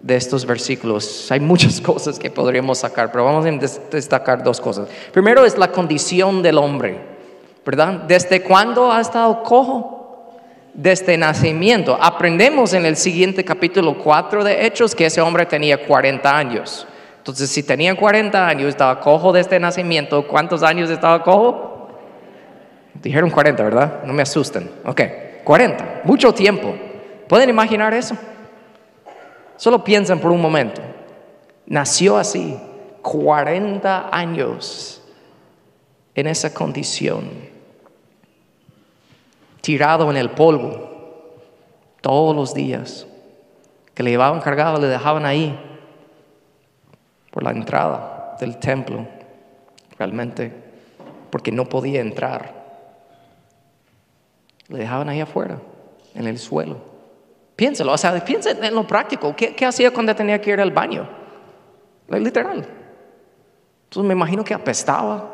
de 0.06 0.16
estos 0.16 0.46
versículos. 0.46 1.32
Hay 1.32 1.40
muchas 1.40 1.82
cosas 1.82 2.20
que 2.20 2.30
podríamos 2.30 2.78
sacar, 2.78 3.12
pero 3.12 3.26
vamos 3.26 3.46
a 3.46 3.50
destacar 3.92 4.44
dos 4.44 4.62
cosas. 4.62 4.88
Primero 5.12 5.44
es 5.44 5.58
la 5.58 5.72
condición 5.72 6.44
del 6.44 6.60
hombre, 6.60 7.00
¿verdad? 7.66 8.04
¿Desde 8.08 8.44
cuándo 8.44 8.92
ha 8.92 9.02
estado 9.02 9.42
cojo? 9.42 9.92
Desde 10.76 11.18
nacimiento. 11.18 11.98
Aprendemos 12.00 12.74
en 12.74 12.86
el 12.86 12.98
siguiente 12.98 13.44
capítulo 13.44 13.98
4 13.98 14.44
de 14.44 14.68
Hechos 14.68 14.94
que 14.94 15.08
ese 15.08 15.22
hombre 15.22 15.48
tenía 15.48 15.84
40 15.88 16.38
años. 16.38 16.86
Entonces, 17.18 17.50
si 17.50 17.64
tenía 17.64 17.96
40 17.96 18.48
años, 18.48 18.70
estaba 18.70 19.00
cojo 19.00 19.34
desde 19.34 19.60
nacimiento, 19.60 20.28
¿cuántos 20.28 20.62
años 20.62 20.92
estaba 20.92 21.24
cojo? 21.24 21.90
Dijeron 22.94 23.32
40, 23.32 23.64
¿verdad? 23.64 24.04
No 24.06 24.14
me 24.14 24.22
asusten. 24.22 24.70
Ok, 24.86 25.02
40, 25.44 26.02
mucho 26.04 26.32
tiempo. 26.34 26.76
¿Pueden 27.28 27.50
imaginar 27.50 27.94
eso? 27.96 28.16
Solo 29.58 29.84
piensen 29.84 30.20
por 30.20 30.32
un 30.32 30.42
momento. 30.42 30.82
Nació 31.66 32.18
así, 32.18 32.58
40 33.02 34.10
años 34.12 35.02
en 36.14 36.28
esa 36.28 36.54
condición, 36.54 37.30
tirado 39.62 40.10
en 40.10 40.18
el 40.18 40.32
polvo 40.32 40.90
todos 42.02 42.36
los 42.36 42.54
días, 42.54 43.08
que 43.94 44.04
le 44.04 44.12
llevaban 44.12 44.42
cargado, 44.42 44.80
le 44.80 44.88
dejaban 44.88 45.26
ahí 45.26 45.58
por 47.32 47.44
la 47.44 47.52
entrada 47.52 48.38
del 48.40 48.58
templo, 48.58 49.06
realmente, 49.98 50.54
porque 51.30 51.52
no 51.52 51.66
podía 51.66 52.02
entrar. 52.02 52.54
Le 54.68 54.80
dejaban 54.80 55.10
ahí 55.10 55.22
afuera, 55.22 55.60
en 56.14 56.28
el 56.28 56.40
suelo. 56.40 56.95
Piénselo, 57.56 57.94
o 57.94 57.98
sea, 57.98 58.24
piensa 58.24 58.52
en 58.52 58.76
lo 58.76 58.86
práctico. 58.86 59.36
¿Qué, 59.36 59.66
hacía 59.66 59.92
cuando 59.92 60.16
tenía 60.16 60.40
que 60.42 60.52
ir 60.52 60.60
al 60.60 60.72
baño? 60.72 61.08
Literal. 62.10 62.68
Entonces 63.86 64.08
me 64.08 64.14
imagino 64.14 64.44
que 64.44 64.54
apestaba. 64.54 65.32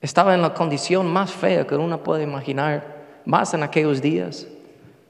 Estaba 0.00 0.34
en 0.34 0.42
la 0.42 0.54
condición 0.54 1.06
más 1.12 1.30
fea 1.30 1.66
que 1.66 1.76
uno 1.76 2.02
puede 2.02 2.24
imaginar, 2.24 3.02
más 3.24 3.54
en 3.54 3.62
aquellos 3.62 4.02
días, 4.02 4.48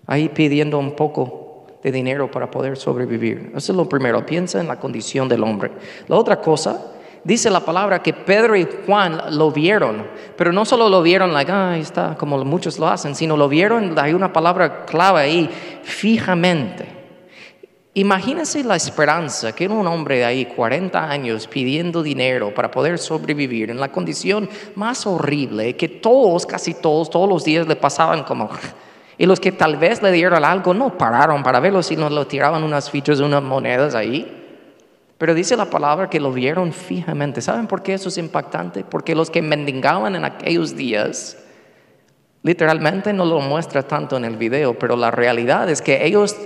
ahí 0.06 0.28
pidiendo 0.28 0.78
un 0.78 0.94
poco 0.94 1.66
de 1.82 1.90
dinero 1.90 2.30
para 2.30 2.50
poder 2.50 2.76
sobrevivir. 2.76 3.52
Eso 3.56 3.72
es 3.72 3.76
lo 3.76 3.88
primero, 3.88 4.24
piensa 4.26 4.60
en 4.60 4.68
la 4.68 4.78
condición 4.78 5.28
del 5.28 5.44
hombre. 5.44 5.70
La 6.08 6.16
otra 6.16 6.40
cosa, 6.40 6.91
dice 7.24 7.50
la 7.50 7.60
palabra 7.60 8.02
que 8.02 8.12
Pedro 8.12 8.56
y 8.56 8.66
Juan 8.86 9.36
lo 9.36 9.50
vieron, 9.50 10.06
pero 10.36 10.52
no 10.52 10.64
solo 10.64 10.88
lo 10.88 11.02
vieron, 11.02 11.32
like, 11.32 11.50
ah, 11.52 11.76
está, 11.78 12.16
como 12.16 12.42
muchos 12.44 12.78
lo 12.78 12.88
hacen, 12.88 13.14
sino 13.14 13.36
lo 13.36 13.48
vieron, 13.48 13.98
hay 13.98 14.14
una 14.14 14.32
palabra 14.32 14.84
clave 14.84 15.20
ahí, 15.20 15.50
fijamente. 15.82 17.02
Imagínense 17.94 18.64
la 18.64 18.74
esperanza 18.74 19.54
que 19.54 19.64
era 19.64 19.74
un 19.74 19.86
hombre 19.86 20.16
de 20.16 20.24
ahí, 20.24 20.46
40 20.46 21.10
años, 21.10 21.46
pidiendo 21.46 22.02
dinero 22.02 22.54
para 22.54 22.70
poder 22.70 22.98
sobrevivir 22.98 23.68
en 23.68 23.78
la 23.78 23.92
condición 23.92 24.48
más 24.76 25.06
horrible, 25.06 25.76
que 25.76 25.88
todos, 25.88 26.46
casi 26.46 26.72
todos, 26.72 27.10
todos 27.10 27.28
los 27.28 27.44
días 27.44 27.66
le 27.66 27.76
pasaban 27.76 28.24
como... 28.24 28.48
Y 29.18 29.26
los 29.26 29.38
que 29.38 29.52
tal 29.52 29.76
vez 29.76 30.02
le 30.02 30.10
dieron 30.10 30.42
algo 30.42 30.72
no 30.72 30.96
pararon 30.96 31.42
para 31.42 31.60
verlo, 31.60 31.82
sino 31.82 32.08
lo 32.08 32.26
tiraban 32.26 32.64
unas 32.64 32.90
fichas, 32.90 33.20
unas 33.20 33.42
monedas 33.42 33.94
ahí. 33.94 34.41
Pero 35.22 35.34
dice 35.34 35.56
la 35.56 35.70
palabra 35.70 36.10
que 36.10 36.18
lo 36.18 36.32
vieron 36.32 36.72
fijamente. 36.72 37.40
¿Saben 37.40 37.68
por 37.68 37.84
qué 37.84 37.94
eso 37.94 38.08
es 38.08 38.18
impactante? 38.18 38.82
Porque 38.82 39.14
los 39.14 39.30
que 39.30 39.40
mendigaban 39.40 40.16
en 40.16 40.24
aquellos 40.24 40.74
días, 40.74 41.38
literalmente 42.42 43.12
no 43.12 43.24
lo 43.24 43.38
muestra 43.38 43.84
tanto 43.84 44.16
en 44.16 44.24
el 44.24 44.36
video, 44.36 44.76
pero 44.76 44.96
la 44.96 45.12
realidad 45.12 45.70
es 45.70 45.80
que 45.80 46.04
ellos 46.04 46.36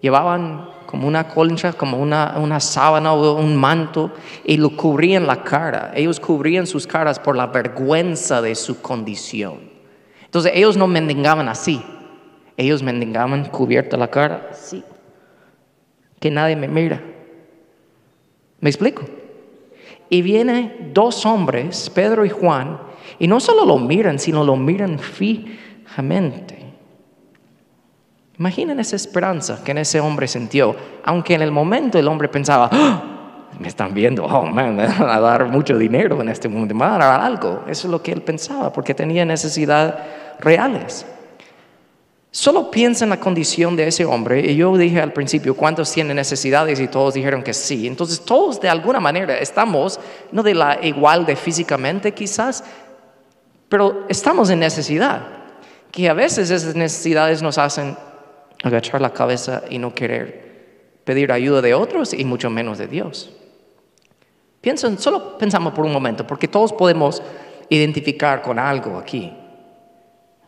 llevaban 0.00 0.70
como 0.86 1.06
una 1.06 1.28
colcha, 1.28 1.74
como 1.74 1.98
una, 1.98 2.36
una 2.38 2.60
sábana 2.60 3.12
o 3.12 3.34
un 3.34 3.54
manto 3.54 4.10
y 4.42 4.56
lo 4.56 4.74
cubrían 4.74 5.26
la 5.26 5.42
cara. 5.42 5.92
Ellos 5.94 6.18
cubrían 6.18 6.66
sus 6.66 6.86
caras 6.86 7.18
por 7.18 7.36
la 7.36 7.48
vergüenza 7.48 8.40
de 8.40 8.54
su 8.54 8.80
condición. 8.80 9.58
Entonces 10.24 10.52
ellos 10.54 10.78
no 10.78 10.86
mendigaban 10.86 11.46
así. 11.46 11.84
Ellos 12.56 12.82
mendigaban 12.82 13.44
cubierta 13.50 13.98
la 13.98 14.08
cara 14.08 14.48
así. 14.50 14.82
Que 16.18 16.30
nadie 16.30 16.56
me 16.56 16.68
mira. 16.68 17.17
¿Me 18.60 18.70
explico? 18.70 19.04
Y 20.10 20.22
vienen 20.22 20.92
dos 20.94 21.24
hombres, 21.26 21.90
Pedro 21.90 22.24
y 22.24 22.30
Juan, 22.30 22.78
y 23.18 23.28
no 23.28 23.40
solo 23.40 23.64
lo 23.64 23.78
miran, 23.78 24.18
sino 24.18 24.44
lo 24.44 24.56
miran 24.56 24.98
fijamente. 24.98 26.58
Imaginen 28.38 28.78
esa 28.78 28.96
esperanza 28.96 29.62
que 29.64 29.72
en 29.72 29.78
ese 29.78 30.00
hombre 30.00 30.28
sintió, 30.28 30.76
aunque 31.04 31.34
en 31.34 31.42
el 31.42 31.50
momento 31.50 31.98
el 31.98 32.06
hombre 32.08 32.28
pensaba, 32.28 32.70
¡Ah! 32.72 33.02
me 33.58 33.66
están 33.66 33.92
viendo, 33.92 34.24
oh 34.24 34.46
man, 34.46 34.76
me 34.76 34.86
van 34.86 35.10
a 35.10 35.20
dar 35.20 35.46
mucho 35.46 35.76
dinero 35.76 36.20
en 36.22 36.28
este 36.28 36.48
mundo, 36.48 36.74
me 36.74 36.80
van 36.80 37.02
a 37.02 37.06
dar 37.06 37.20
algo. 37.20 37.64
Eso 37.66 37.88
es 37.88 37.90
lo 37.90 38.02
que 38.02 38.12
él 38.12 38.22
pensaba, 38.22 38.72
porque 38.72 38.94
tenía 38.94 39.24
necesidades 39.24 39.94
reales. 40.38 41.06
Solo 42.30 42.70
piensa 42.70 43.04
en 43.04 43.10
la 43.10 43.20
condición 43.20 43.74
de 43.74 43.88
ese 43.88 44.04
hombre. 44.04 44.40
Y 44.40 44.56
yo 44.56 44.76
dije 44.76 45.00
al 45.00 45.12
principio, 45.12 45.56
¿cuántos 45.56 45.90
tienen 45.90 46.16
necesidades? 46.16 46.78
Y 46.78 46.88
todos 46.88 47.14
dijeron 47.14 47.42
que 47.42 47.54
sí. 47.54 47.86
Entonces 47.86 48.20
todos 48.20 48.60
de 48.60 48.68
alguna 48.68 49.00
manera 49.00 49.38
estamos, 49.38 49.98
no 50.30 50.42
de 50.42 50.54
la 50.54 50.78
igual 50.82 51.24
de 51.24 51.36
físicamente 51.36 52.12
quizás, 52.12 52.62
pero 53.68 54.04
estamos 54.08 54.50
en 54.50 54.60
necesidad. 54.60 55.22
Que 55.90 56.08
a 56.08 56.12
veces 56.12 56.50
esas 56.50 56.74
necesidades 56.74 57.42
nos 57.42 57.56
hacen 57.56 57.96
agachar 58.62 59.00
la 59.00 59.12
cabeza 59.12 59.62
y 59.70 59.78
no 59.78 59.94
querer 59.94 61.00
pedir 61.04 61.32
ayuda 61.32 61.62
de 61.62 61.72
otros 61.72 62.12
y 62.12 62.24
mucho 62.26 62.50
menos 62.50 62.76
de 62.76 62.86
Dios. 62.88 63.30
Piensen, 64.60 64.98
solo 64.98 65.38
pensamos 65.38 65.72
por 65.72 65.86
un 65.86 65.92
momento, 65.92 66.26
porque 66.26 66.48
todos 66.48 66.72
podemos 66.72 67.22
identificar 67.70 68.42
con 68.42 68.58
algo 68.58 68.98
aquí. 68.98 69.32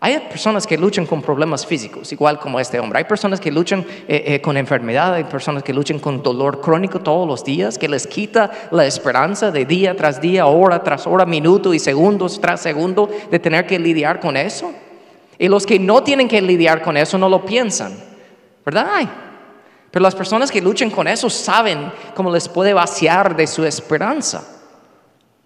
Hay 0.03 0.19
personas 0.31 0.67
que 0.67 0.79
luchan 0.79 1.05
con 1.05 1.21
problemas 1.21 1.67
físicos, 1.67 2.11
igual 2.11 2.39
como 2.39 2.59
este 2.59 2.81
hombre. 2.81 3.01
Hay 3.01 3.05
personas 3.05 3.39
que 3.39 3.53
luchan 3.53 3.85
eh, 4.09 4.25
eh, 4.27 4.41
con 4.41 4.57
enfermedad, 4.57 5.13
hay 5.13 5.25
personas 5.25 5.63
que 5.63 5.75
luchan 5.75 5.99
con 5.99 6.23
dolor 6.23 6.63
crónico 6.63 7.01
todos 7.01 7.29
los 7.29 7.45
días, 7.45 7.77
que 7.77 7.87
les 7.87 8.07
quita 8.07 8.51
la 8.71 8.87
esperanza 8.87 9.51
de 9.51 9.67
día 9.67 9.95
tras 9.95 10.19
día, 10.19 10.47
hora 10.47 10.83
tras 10.83 11.07
hora, 11.07 11.27
minuto 11.27 11.75
y 11.75 11.79
segundos 11.79 12.41
tras 12.41 12.63
segundo 12.63 13.11
de 13.31 13.39
tener 13.39 13.67
que 13.67 13.79
lidiar 13.79 14.21
con 14.21 14.39
eso. 14.39 14.73
Y 15.39 15.49
los 15.49 15.67
que 15.67 15.79
no 15.79 16.03
tienen 16.03 16.29
que 16.29 16.41
lidiar 16.41 16.81
con 16.81 16.97
eso 16.97 17.19
no 17.19 17.29
lo 17.29 17.45
piensan, 17.45 17.93
¿verdad? 18.65 19.07
Pero 19.91 20.03
las 20.03 20.15
personas 20.15 20.51
que 20.51 20.63
luchan 20.63 20.89
con 20.89 21.09
eso 21.09 21.29
saben 21.29 21.93
cómo 22.15 22.33
les 22.33 22.49
puede 22.49 22.73
vaciar 22.73 23.37
de 23.37 23.47
su 23.47 23.67
esperanza, 23.67 24.47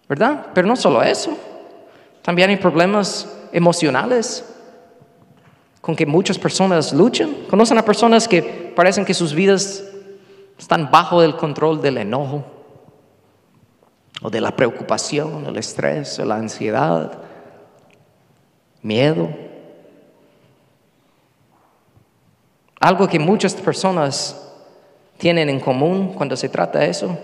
¿verdad? 0.08 0.46
Pero 0.54 0.68
no 0.68 0.76
solo 0.76 1.02
eso, 1.02 1.36
también 2.22 2.50
hay 2.50 2.56
problemas 2.56 3.28
emocionales 3.54 4.44
con 5.80 5.96
que 5.96 6.04
muchas 6.04 6.38
personas 6.38 6.92
luchan. 6.92 7.32
Conocen 7.48 7.78
a 7.78 7.84
personas 7.84 8.28
que 8.28 8.42
parecen 8.74 9.04
que 9.04 9.14
sus 9.14 9.32
vidas 9.32 9.84
están 10.58 10.90
bajo 10.90 11.22
el 11.22 11.36
control 11.36 11.80
del 11.80 11.98
enojo 11.98 12.44
o 14.20 14.28
de 14.28 14.40
la 14.40 14.54
preocupación, 14.54 15.46
el 15.46 15.56
estrés, 15.56 16.18
la 16.18 16.36
ansiedad, 16.36 17.18
miedo. 18.82 19.28
Algo 22.80 23.08
que 23.08 23.18
muchas 23.18 23.54
personas 23.54 24.52
tienen 25.16 25.48
en 25.48 25.60
común 25.60 26.12
cuando 26.14 26.36
se 26.36 26.48
trata 26.48 26.80
de 26.80 26.90
eso 26.90 27.16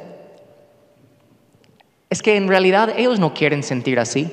es 2.08 2.22
que 2.22 2.37
en 2.37 2.49
realidad 2.49 2.92
ellos 2.96 3.20
no 3.20 3.32
quieren 3.32 3.62
sentir 3.62 4.00
así. 4.00 4.30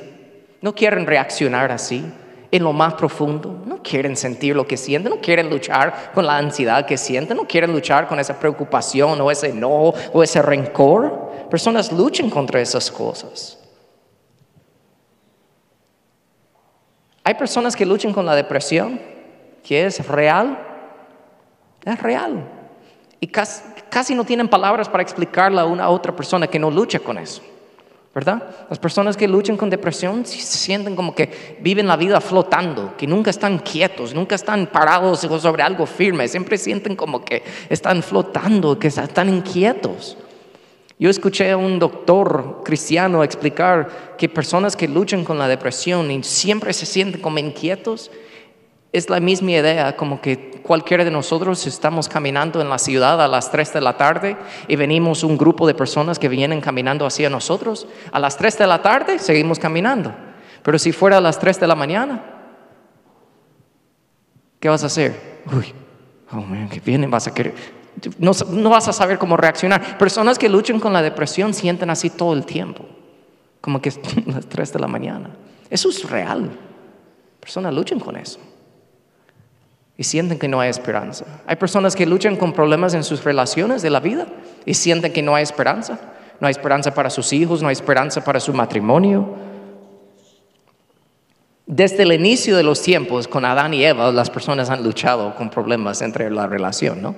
No 0.62 0.74
quieren 0.74 1.06
reaccionar 1.06 1.72
así 1.72 2.04
en 2.52 2.64
lo 2.64 2.74
más 2.74 2.94
profundo, 2.94 3.64
no 3.66 3.82
quieren 3.84 4.16
sentir 4.16 4.56
lo 4.56 4.66
que 4.66 4.78
sienten, 4.78 5.12
no 5.12 5.20
quieren 5.20 5.50
luchar 5.50 6.12
con 6.14 6.26
la 6.26 6.38
ansiedad 6.38 6.86
que 6.86 6.98
sienten, 6.98 7.38
no 7.38 7.46
quieren 7.46 7.72
luchar 7.72 8.08
con 8.08 8.20
esa 8.20 8.40
preocupación 8.40 9.20
o 9.20 9.30
ese 9.30 9.54
no 9.54 9.94
o 10.14 10.24
ese 10.24 10.42
rencor. 10.42 11.48
Personas 11.50 11.92
luchan 11.92 12.30
contra 12.30 12.62
esas 12.62 12.90
cosas. 12.90 13.60
Hay 17.24 17.34
personas 17.34 17.76
que 17.76 17.86
luchan 17.86 18.14
con 18.14 18.26
la 18.26 18.36
depresión, 18.36 19.02
que 19.62 19.86
es 19.86 20.08
real, 20.08 20.58
es 21.84 22.02
real. 22.02 22.50
Y 23.20 23.28
casi, 23.28 23.64
casi 23.90 24.16
no 24.16 24.24
tienen 24.24 24.48
palabras 24.48 24.88
para 24.88 25.04
explicarla 25.04 25.64
a 25.64 25.66
una 25.66 25.90
otra 25.90 26.16
persona 26.16 26.48
que 26.48 26.58
no 26.58 26.72
lucha 26.72 27.00
con 27.00 27.18
eso. 27.18 27.42
¿Verdad? 28.18 28.42
Las 28.68 28.80
personas 28.80 29.16
que 29.16 29.28
luchan 29.28 29.58
con 29.58 29.70
depresión 29.70 30.26
se 30.26 30.40
sienten 30.42 30.96
como 30.96 31.14
que 31.14 31.60
viven 31.62 31.86
la 31.86 31.96
vida 31.96 32.20
flotando, 32.20 32.96
que 32.98 33.06
nunca 33.06 33.30
están 33.30 33.60
quietos, 33.60 34.16
nunca 34.16 34.34
están 34.34 34.66
parados 34.66 35.20
sobre 35.20 35.62
algo 35.62 35.86
firme, 35.86 36.28
siempre 36.28 36.58
sienten 36.58 36.96
como 36.96 37.24
que 37.24 37.44
están 37.70 38.02
flotando, 38.02 38.80
que 38.80 38.88
están 38.88 39.30
inquietos. 39.30 40.18
Yo 40.98 41.12
escuché 41.12 41.52
a 41.52 41.58
un 41.58 41.78
doctor 41.78 42.64
cristiano 42.66 43.24
explicar 43.24 44.16
que 44.18 44.28
personas 44.28 44.76
que 44.76 44.88
luchan 44.88 45.24
con 45.24 45.38
la 45.38 45.48
depresión 45.48 46.10
y 46.10 46.24
siempre 46.24 46.74
se 46.74 46.88
sienten 46.88 47.22
como 47.22 47.38
inquietos, 47.38 48.10
es 48.98 49.10
la 49.10 49.20
misma 49.20 49.51
idea 49.51 49.96
como 49.96 50.20
que 50.20 50.62
cualquiera 50.63 51.06
de 51.06 51.12
nosotros 51.12 51.66
estamos 51.68 52.10
caminando 52.10 52.62
en 52.62 52.70
la 52.70 52.77
ciudad 52.77 53.22
a 53.22 53.27
las 53.27 53.51
3 53.51 53.74
de 53.74 53.82
la 53.82 53.96
tarde 53.96 54.38
y 54.68 54.75
venimos 54.75 55.24
un 55.24 55.38
grupo 55.38 55.66
de 55.68 55.74
personas 55.74 56.20
que 56.20 56.27
vienen 56.27 56.62
caminando 56.62 57.06
hacia 57.06 57.30
nosotros. 57.30 57.88
A 58.12 58.20
las 58.20 58.38
3 58.38 58.58
de 58.58 58.68
la 58.68 58.82
tarde 58.82 59.20
seguimos 59.20 59.60
caminando. 59.60 60.13
Pero 60.63 60.77
si 60.80 60.92
fuera 60.92 61.18
a 61.18 61.22
las 61.22 61.39
3 61.39 61.60
de 61.60 61.68
la 61.68 61.75
mañana, 61.75 62.24
¿qué 64.60 64.68
vas 64.68 64.84
a 64.84 64.88
hacer? 64.88 65.44
Uy, 65.56 65.74
oh 66.32 66.42
man, 66.42 66.68
que 66.68 66.80
vienen, 66.80 67.10
vas 67.10 67.27
a 67.27 67.34
querer. 67.34 67.56
No, 68.20 68.32
no 68.50 68.70
vas 68.70 68.88
a 68.88 68.94
saber 68.94 69.18
cómo 69.18 69.38
reaccionar. 69.38 69.98
Personas 69.98 70.38
que 70.38 70.50
luchan 70.50 70.80
con 70.80 70.92
la 70.92 71.01
depresión 71.01 71.54
sienten 71.54 71.89
así 71.89 72.10
todo 72.10 72.34
el 72.34 72.46
tiempo, 72.46 72.86
como 73.62 73.82
que 73.82 73.89
es 73.89 74.00
las 74.25 74.46
3 74.48 74.74
de 74.74 74.80
la 74.80 74.88
mañana. 74.88 75.30
Eso 75.70 75.89
es 75.89 76.10
real. 76.10 76.51
Personas 77.39 77.74
luchan 77.74 78.00
con 78.00 78.18
eso 78.18 78.39
y 79.98 80.04
sienten 80.04 80.38
que 80.38 80.48
no 80.48 80.60
hay 80.60 80.70
esperanza. 80.70 81.25
Hay 81.48 81.56
personas 81.56 81.96
que 81.96 82.06
luchan 82.06 82.36
con 82.36 82.54
problemas 82.54 82.94
en 82.94 83.04
sus 83.04 83.24
relaciones 83.24 83.82
de 83.82 83.89
la 83.89 84.00
vida 84.00 84.27
y 84.66 84.75
sienten 84.75 85.12
que 85.12 85.24
no 85.24 85.36
hay 85.36 85.44
esperanza. 85.44 86.00
No 86.39 86.48
hay 86.48 86.51
esperanza 86.51 86.94
para 86.94 87.10
sus 87.10 87.34
hijos, 87.34 87.63
no 87.63 87.68
hay 87.68 87.74
esperanza 87.74 88.24
para 88.24 88.39
su 88.39 88.54
matrimonio. 88.54 89.36
Desde 91.66 92.04
el 92.04 92.13
inicio 92.13 92.56
de 92.56 92.63
los 92.63 92.82
tiempos, 92.82 93.27
con 93.27 93.44
Adán 93.44 93.74
y 93.74 93.84
Eva, 93.84 94.12
las 94.12 94.30
personas 94.30 94.70
han 94.70 94.84
luchado 94.84 95.36
con 95.36 95.50
problemas 95.50 96.01
entre 96.01 96.30
la 96.30 96.48
relación, 96.48 97.01
¿no? 97.01 97.16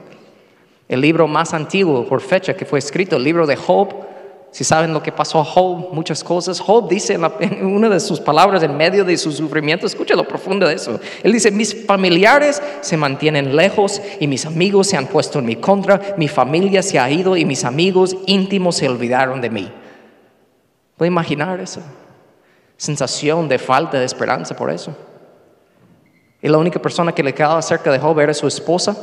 El 0.88 1.02
libro 1.02 1.28
más 1.28 1.54
antiguo 1.54 2.08
por 2.08 2.22
fecha 2.22 2.56
que 2.56 2.66
fue 2.66 2.80
escrito, 2.80 3.18
el 3.18 3.24
libro 3.24 3.46
de 3.46 3.58
Job, 3.58 3.94
si 4.52 4.64
saben 4.64 4.94
lo 4.94 5.04
que 5.04 5.12
pasó 5.12 5.40
a 5.40 5.46
Job, 5.46 5.90
muchas 5.94 6.24
cosas. 6.24 6.60
Job 6.60 6.90
dice 6.90 7.14
en, 7.14 7.66
una 7.66 7.88
de 7.88 8.00
sus 8.00 8.20
palabras 8.20 8.64
en 8.64 8.76
medio 8.76 9.06
de 9.06 9.16
su 9.16 9.32
sufrimiento, 9.32 9.86
escucha 9.86 10.16
lo 10.16 10.28
profundo 10.28 10.68
de 10.68 10.74
eso. 10.74 11.00
Él 11.24 11.34
dice, 11.34 11.52
mis 11.52 11.86
familiares 11.86 12.62
se 12.82 12.98
mantienen 12.98 13.56
lejos 13.56 14.02
y 14.20 14.28
mis 14.28 14.46
amigos 14.46 14.88
se 14.88 14.98
han 14.98 15.06
puesto 15.06 15.40
en 15.40 15.46
mi 15.46 15.56
contra, 15.56 16.16
mi 16.18 16.28
familia 16.28 16.82
se 16.82 16.98
ha 16.98 17.10
ido 17.12 17.38
y 17.38 17.46
mis 17.46 17.64
amigos 17.64 18.16
íntimos 18.26 18.78
se 18.78 18.90
olvidaron 18.90 19.40
de 19.40 19.50
mí. 19.52 19.72
¿Puede 20.98 21.12
imaginar 21.12 21.60
esa 21.60 21.82
sensación 22.76 23.48
de 23.48 23.60
falta 23.60 24.00
de 24.00 24.06
esperanza 24.06 24.56
por 24.56 24.72
eso? 24.72 24.96
Y 26.42 26.48
la 26.48 26.58
única 26.58 26.82
persona 26.82 27.14
que 27.14 27.22
le 27.22 27.34
quedaba 27.34 27.62
cerca 27.62 27.92
de 27.92 28.00
Job 28.00 28.20
era 28.20 28.34
su 28.34 28.48
esposa. 28.48 28.98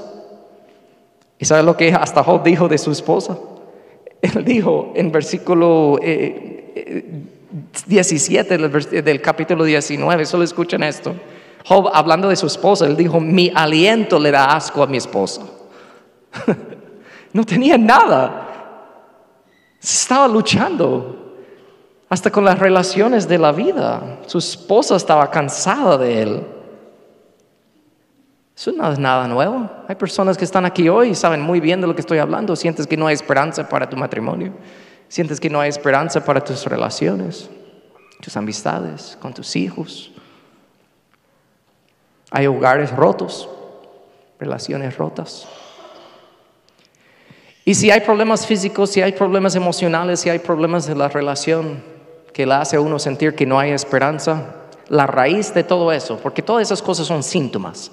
¿Y 1.38 1.44
sabe 1.44 1.62
lo 1.62 1.76
que 1.76 1.92
hasta 1.92 2.24
Job 2.24 2.42
dijo 2.42 2.66
de 2.66 2.78
su 2.78 2.90
esposa? 2.90 3.38
Él 4.34 4.44
dijo 4.44 4.92
en 4.94 5.12
versículo 5.12 5.98
17 7.86 8.54
eh, 8.54 8.58
eh, 8.92 9.02
del, 9.02 9.20
capítulo 9.20 9.64
19, 9.64 10.26
solo 10.26 10.44
escuchen 10.44 10.82
esto. 10.82 11.14
Job, 11.64 11.90
hablando 11.92 12.28
de 12.28 12.36
su 12.36 12.46
esposa, 12.46 12.86
él 12.86 12.96
dijo, 12.96 13.20
mi 13.20 13.52
aliento 13.54 14.18
le 14.18 14.30
da 14.30 14.56
asco 14.56 14.82
a 14.82 14.86
mi 14.86 14.96
esposa. 14.96 15.42
no 17.32 17.44
tenía 17.44 17.76
nada. 17.76 18.42
Estaba 19.82 20.28
luchando 20.28 21.34
hasta 22.08 22.30
con 22.30 22.44
las 22.44 22.58
relaciones 22.58 23.28
de 23.28 23.38
la 23.38 23.52
vida. 23.52 24.18
Su 24.26 24.38
esposa 24.38 24.96
estaba 24.96 25.30
cansada 25.30 25.98
de 25.98 26.22
él. 26.22 26.46
Eso 28.56 28.72
no 28.72 28.90
es 28.90 28.98
nada 28.98 29.28
nuevo. 29.28 29.70
Hay 29.86 29.96
personas 29.96 30.38
que 30.38 30.44
están 30.44 30.64
aquí 30.64 30.88
hoy 30.88 31.10
y 31.10 31.14
saben 31.14 31.42
muy 31.42 31.60
bien 31.60 31.80
de 31.82 31.86
lo 31.86 31.94
que 31.94 32.00
estoy 32.00 32.18
hablando. 32.18 32.56
Sientes 32.56 32.86
que 32.86 32.96
no 32.96 33.06
hay 33.06 33.14
esperanza 33.14 33.68
para 33.68 33.88
tu 33.88 33.96
matrimonio. 33.96 34.54
Sientes 35.08 35.38
que 35.38 35.50
no 35.50 35.60
hay 35.60 35.68
esperanza 35.68 36.24
para 36.24 36.42
tus 36.42 36.64
relaciones, 36.64 37.50
tus 38.22 38.34
amistades, 38.36 39.18
con 39.20 39.34
tus 39.34 39.54
hijos. 39.56 40.10
Hay 42.30 42.46
hogares 42.46 42.90
rotos, 42.90 43.46
relaciones 44.40 44.96
rotas. 44.96 45.46
Y 47.64 47.74
si 47.74 47.90
hay 47.90 48.00
problemas 48.00 48.46
físicos, 48.46 48.90
si 48.90 49.02
hay 49.02 49.12
problemas 49.12 49.54
emocionales, 49.54 50.20
si 50.20 50.30
hay 50.30 50.38
problemas 50.38 50.86
de 50.86 50.94
la 50.94 51.08
relación 51.08 51.82
que 52.32 52.46
le 52.46 52.54
hace 52.54 52.78
uno 52.78 52.98
sentir 52.98 53.34
que 53.34 53.44
no 53.44 53.58
hay 53.58 53.72
esperanza, 53.72 54.54
la 54.88 55.06
raíz 55.06 55.52
de 55.52 55.62
todo 55.62 55.92
eso, 55.92 56.18
porque 56.22 56.42
todas 56.42 56.62
esas 56.62 56.80
cosas 56.80 57.06
son 57.06 57.22
síntomas. 57.22 57.90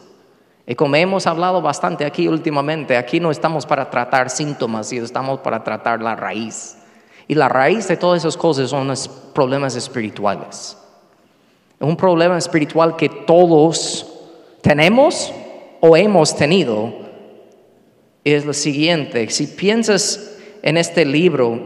Y 0.65 0.75
como 0.75 0.95
hemos 0.95 1.27
hablado 1.27 1.61
bastante 1.61 2.05
aquí 2.05 2.27
últimamente, 2.27 2.95
aquí 2.95 3.19
no 3.19 3.31
estamos 3.31 3.65
para 3.65 3.89
tratar 3.89 4.29
síntomas, 4.29 4.87
sino 4.87 5.03
estamos 5.03 5.41
para 5.41 5.63
tratar 5.63 6.01
la 6.01 6.15
raíz. 6.15 6.77
Y 7.27 7.35
la 7.35 7.49
raíz 7.49 7.87
de 7.87 7.97
todas 7.97 8.21
esas 8.21 8.37
cosas 8.37 8.69
son 8.69 8.87
los 8.87 9.07
problemas 9.07 9.75
espirituales. 9.75 10.77
Un 11.79 11.97
problema 11.97 12.37
espiritual 12.37 12.95
que 12.95 13.09
todos 13.09 14.07
tenemos 14.61 15.33
o 15.81 15.97
hemos 15.97 16.35
tenido 16.35 16.93
es 18.23 18.45
lo 18.45 18.53
siguiente. 18.53 19.29
Si 19.29 19.47
piensas 19.47 20.37
en 20.61 20.77
este 20.77 21.03
libro 21.03 21.59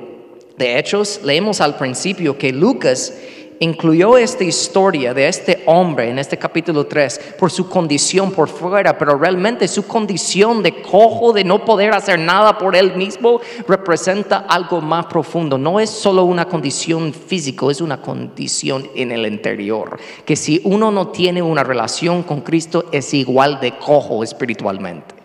de 0.58 0.80
Hechos, 0.80 1.22
leemos 1.24 1.62
al 1.62 1.78
principio 1.78 2.36
que 2.36 2.52
Lucas 2.52 3.14
incluyó 3.60 4.18
esta 4.18 4.44
historia 4.44 5.14
de 5.14 5.28
este 5.28 5.64
hombre 5.66 6.10
en 6.10 6.20
este 6.20 6.38
capítulo 6.38 6.86
3 6.86 7.36
por 7.40 7.52
su 7.52 7.70
condición 7.70 8.32
por 8.32 8.50
fuera, 8.50 8.98
pero 8.98 9.18
realmente 9.18 9.68
su 9.68 9.88
condición 9.88 10.62
de 10.64 10.82
cojo, 10.82 11.34
de 11.34 11.44
no 11.44 11.66
poder 11.66 11.94
hacer 11.94 12.20
nada 12.20 12.58
por 12.58 12.76
él 12.76 12.96
mismo, 12.96 13.42
representa 13.68 14.46
algo 14.48 14.82
más 14.82 15.06
profundo. 15.08 15.58
No 15.58 15.80
es 15.80 15.90
solo 15.90 16.24
una 16.24 16.46
condición 16.46 17.14
física, 17.14 17.66
es 17.70 17.82
una 17.82 18.02
condición 18.02 18.90
en 18.96 19.12
el 19.12 19.26
interior. 19.26 19.98
Que 20.26 20.36
si 20.36 20.62
uno 20.64 20.92
no 20.92 21.10
tiene 21.10 21.42
una 21.42 21.64
relación 21.64 22.24
con 22.24 22.42
Cristo, 22.42 22.86
es 22.92 23.14
igual 23.14 23.60
de 23.60 23.78
cojo 23.78 24.24
espiritualmente. 24.24 25.16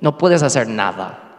No 0.00 0.18
puedes 0.18 0.42
hacer 0.42 0.68
nada. 0.68 1.33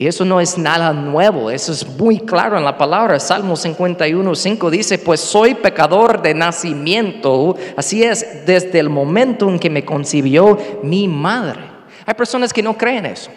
Y 0.00 0.06
eso 0.06 0.24
no 0.24 0.40
es 0.40 0.56
nada 0.56 0.92
nuevo, 0.92 1.50
eso 1.50 1.72
es 1.72 1.84
muy 1.98 2.20
claro 2.20 2.56
en 2.56 2.64
la 2.64 2.78
palabra. 2.78 3.18
Salmo 3.18 3.56
51, 3.56 4.32
5 4.32 4.70
dice, 4.70 4.98
pues 4.98 5.18
soy 5.18 5.54
pecador 5.54 6.22
de 6.22 6.34
nacimiento, 6.34 7.56
así 7.76 8.04
es, 8.04 8.46
desde 8.46 8.78
el 8.78 8.90
momento 8.90 9.48
en 9.48 9.58
que 9.58 9.68
me 9.68 9.84
concibió 9.84 10.56
mi 10.84 11.08
madre. 11.08 11.60
Hay 12.06 12.14
personas 12.14 12.52
que 12.52 12.62
no 12.62 12.78
creen 12.78 13.06
eso. 13.06 13.28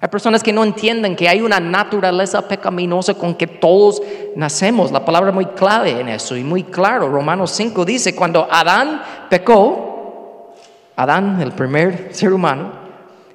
Hay 0.00 0.08
personas 0.08 0.44
que 0.44 0.52
no 0.52 0.62
entienden 0.62 1.16
que 1.16 1.28
hay 1.28 1.42
una 1.42 1.58
naturaleza 1.58 2.46
pecaminosa 2.46 3.14
con 3.14 3.34
que 3.34 3.48
todos 3.48 4.00
nacemos. 4.36 4.92
La 4.92 5.04
palabra 5.04 5.30
es 5.30 5.34
muy 5.34 5.46
clave 5.46 5.90
en 5.90 6.08
eso 6.08 6.36
y 6.36 6.44
muy 6.44 6.62
claro. 6.62 7.08
Romanos 7.08 7.50
5 7.52 7.84
dice, 7.84 8.14
cuando 8.14 8.46
Adán 8.48 9.02
pecó, 9.28 10.54
Adán, 10.94 11.40
el 11.40 11.50
primer 11.50 12.08
ser 12.12 12.32
humano, 12.32 12.81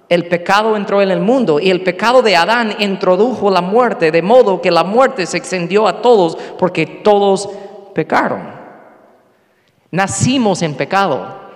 el 0.10 0.28
pecado 0.28 0.78
entró 0.78 1.02
en 1.02 1.12
el 1.12 1.20
mundo 1.20 1.60
y 1.60 1.70
el 1.70 1.84
pecado 1.84 2.22
de 2.22 2.36
Adán 2.38 2.76
introdujo 2.80 3.52
la 3.52 3.62
muerte, 3.62 4.12
de 4.12 4.22
modo 4.22 4.62
que 4.62 4.72
la 4.72 4.84
muerte 4.84 5.26
se 5.26 5.38
extendió 5.38 5.88
a 5.88 6.02
todos 6.02 6.38
porque 6.58 6.86
todos 6.86 7.50
pecaron. 7.94 8.56
Nacimos 9.92 10.62
en 10.62 10.76
pecado. 10.76 11.48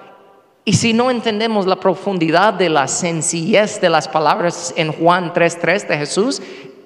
Y 0.63 0.73
si 0.73 0.93
no 0.93 1.09
entendemos 1.09 1.65
la 1.65 1.77
profundidad 1.77 2.53
de 2.53 2.69
la 2.69 2.87
sencillez 2.87 3.81
de 3.81 3.89
las 3.89 4.07
palabras 4.07 4.73
en 4.77 4.91
Juan 4.91 5.33
3.3 5.33 5.87
de 5.87 5.97
Jesús, 5.97 6.41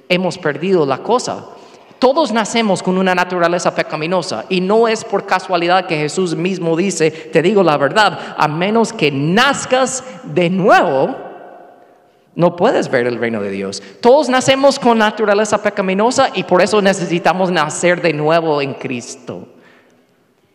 hemos 0.08 0.38
perdido 0.38 0.86
la 0.86 0.99
cosa. 0.99 1.45
Todos 1.99 2.32
nacemos 2.32 2.84
con 2.84 2.97
una 2.97 3.15
naturaleza 3.15 3.73
pecaminosa 3.73 4.45
y 4.49 4.62
no 4.62 4.88
es 4.88 5.04
por 5.04 5.25
casualidad 5.25 5.88
que 5.88 5.97
Jesús 5.97 6.36
mismo 6.36 6.75
dice, 6.75 7.10
te 7.10 7.41
digo 7.41 7.63
la 7.63 7.78
verdad, 7.78 8.36
a 8.38 8.47
menos 8.47 8.93
que 8.93 9.12
nazcas 9.12 10.04
de 10.23 10.49
nuevo, 10.49 11.25
no 12.36 12.56
puedes 12.56 12.89
ver 12.89 13.08
el 13.08 13.17
reino 13.17 13.41
de 13.41 13.50
Dios. 13.50 13.82
Todos 14.02 14.28
nacemos 14.30 14.78
con 14.78 14.98
naturaleza 14.98 15.63
pecaminosa 15.63 16.30
y 16.34 16.43
por 16.43 16.62
eso 16.62 16.82
necesitamos 16.82 17.50
nacer 17.50 18.02
de 18.02 18.13
nuevo 18.13 18.62
en 18.62 18.74
Cristo. 18.74 19.48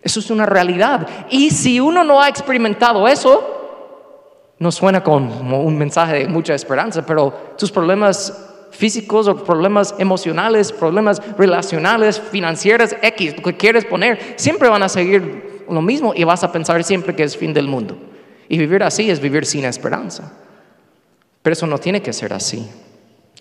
Eso 0.03 0.21
es 0.21 0.31
una 0.31 0.47
realidad. 0.47 1.09
Y 1.31 1.51
si 1.51 1.81
uno 1.81 2.05
no 2.05 2.21
ha 2.21 2.29
experimentado 2.29 3.09
eso, 3.09 3.61
no 4.59 4.71
suena 4.71 5.03
como 5.03 5.63
un 5.63 5.79
mensaje 5.79 6.21
de 6.21 6.29
mucha 6.29 6.55
esperanza, 6.55 7.05
pero 7.05 7.55
tus 7.57 7.71
problemas 7.73 8.47
físicos 8.71 9.27
o 9.27 9.43
problemas 9.43 9.95
emocionales, 9.99 10.73
problemas 10.73 11.21
relacionales, 11.37 12.21
financieros, 12.21 12.95
X, 13.03 13.37
lo 13.39 13.43
que 13.43 13.57
quieres 13.57 13.85
poner, 13.85 14.35
siempre 14.37 14.69
van 14.69 14.83
a 14.83 14.89
seguir 14.89 15.65
lo 15.69 15.81
mismo 15.81 16.13
y 16.15 16.25
vas 16.25 16.45
a 16.45 16.53
pensar 16.53 16.83
siempre 16.85 17.17
que 17.17 17.23
es 17.23 17.37
fin 17.37 17.55
del 17.55 17.69
mundo. 17.69 17.97
Y 18.49 18.59
vivir 18.59 18.83
así 18.83 19.11
es 19.11 19.21
vivir 19.21 19.47
sin 19.47 19.65
esperanza. 19.65 20.33
Pero 21.43 21.53
eso 21.53 21.67
no 21.67 21.79
tiene 21.79 22.03
que 22.03 22.13
ser 22.13 22.33
así. 22.33 22.69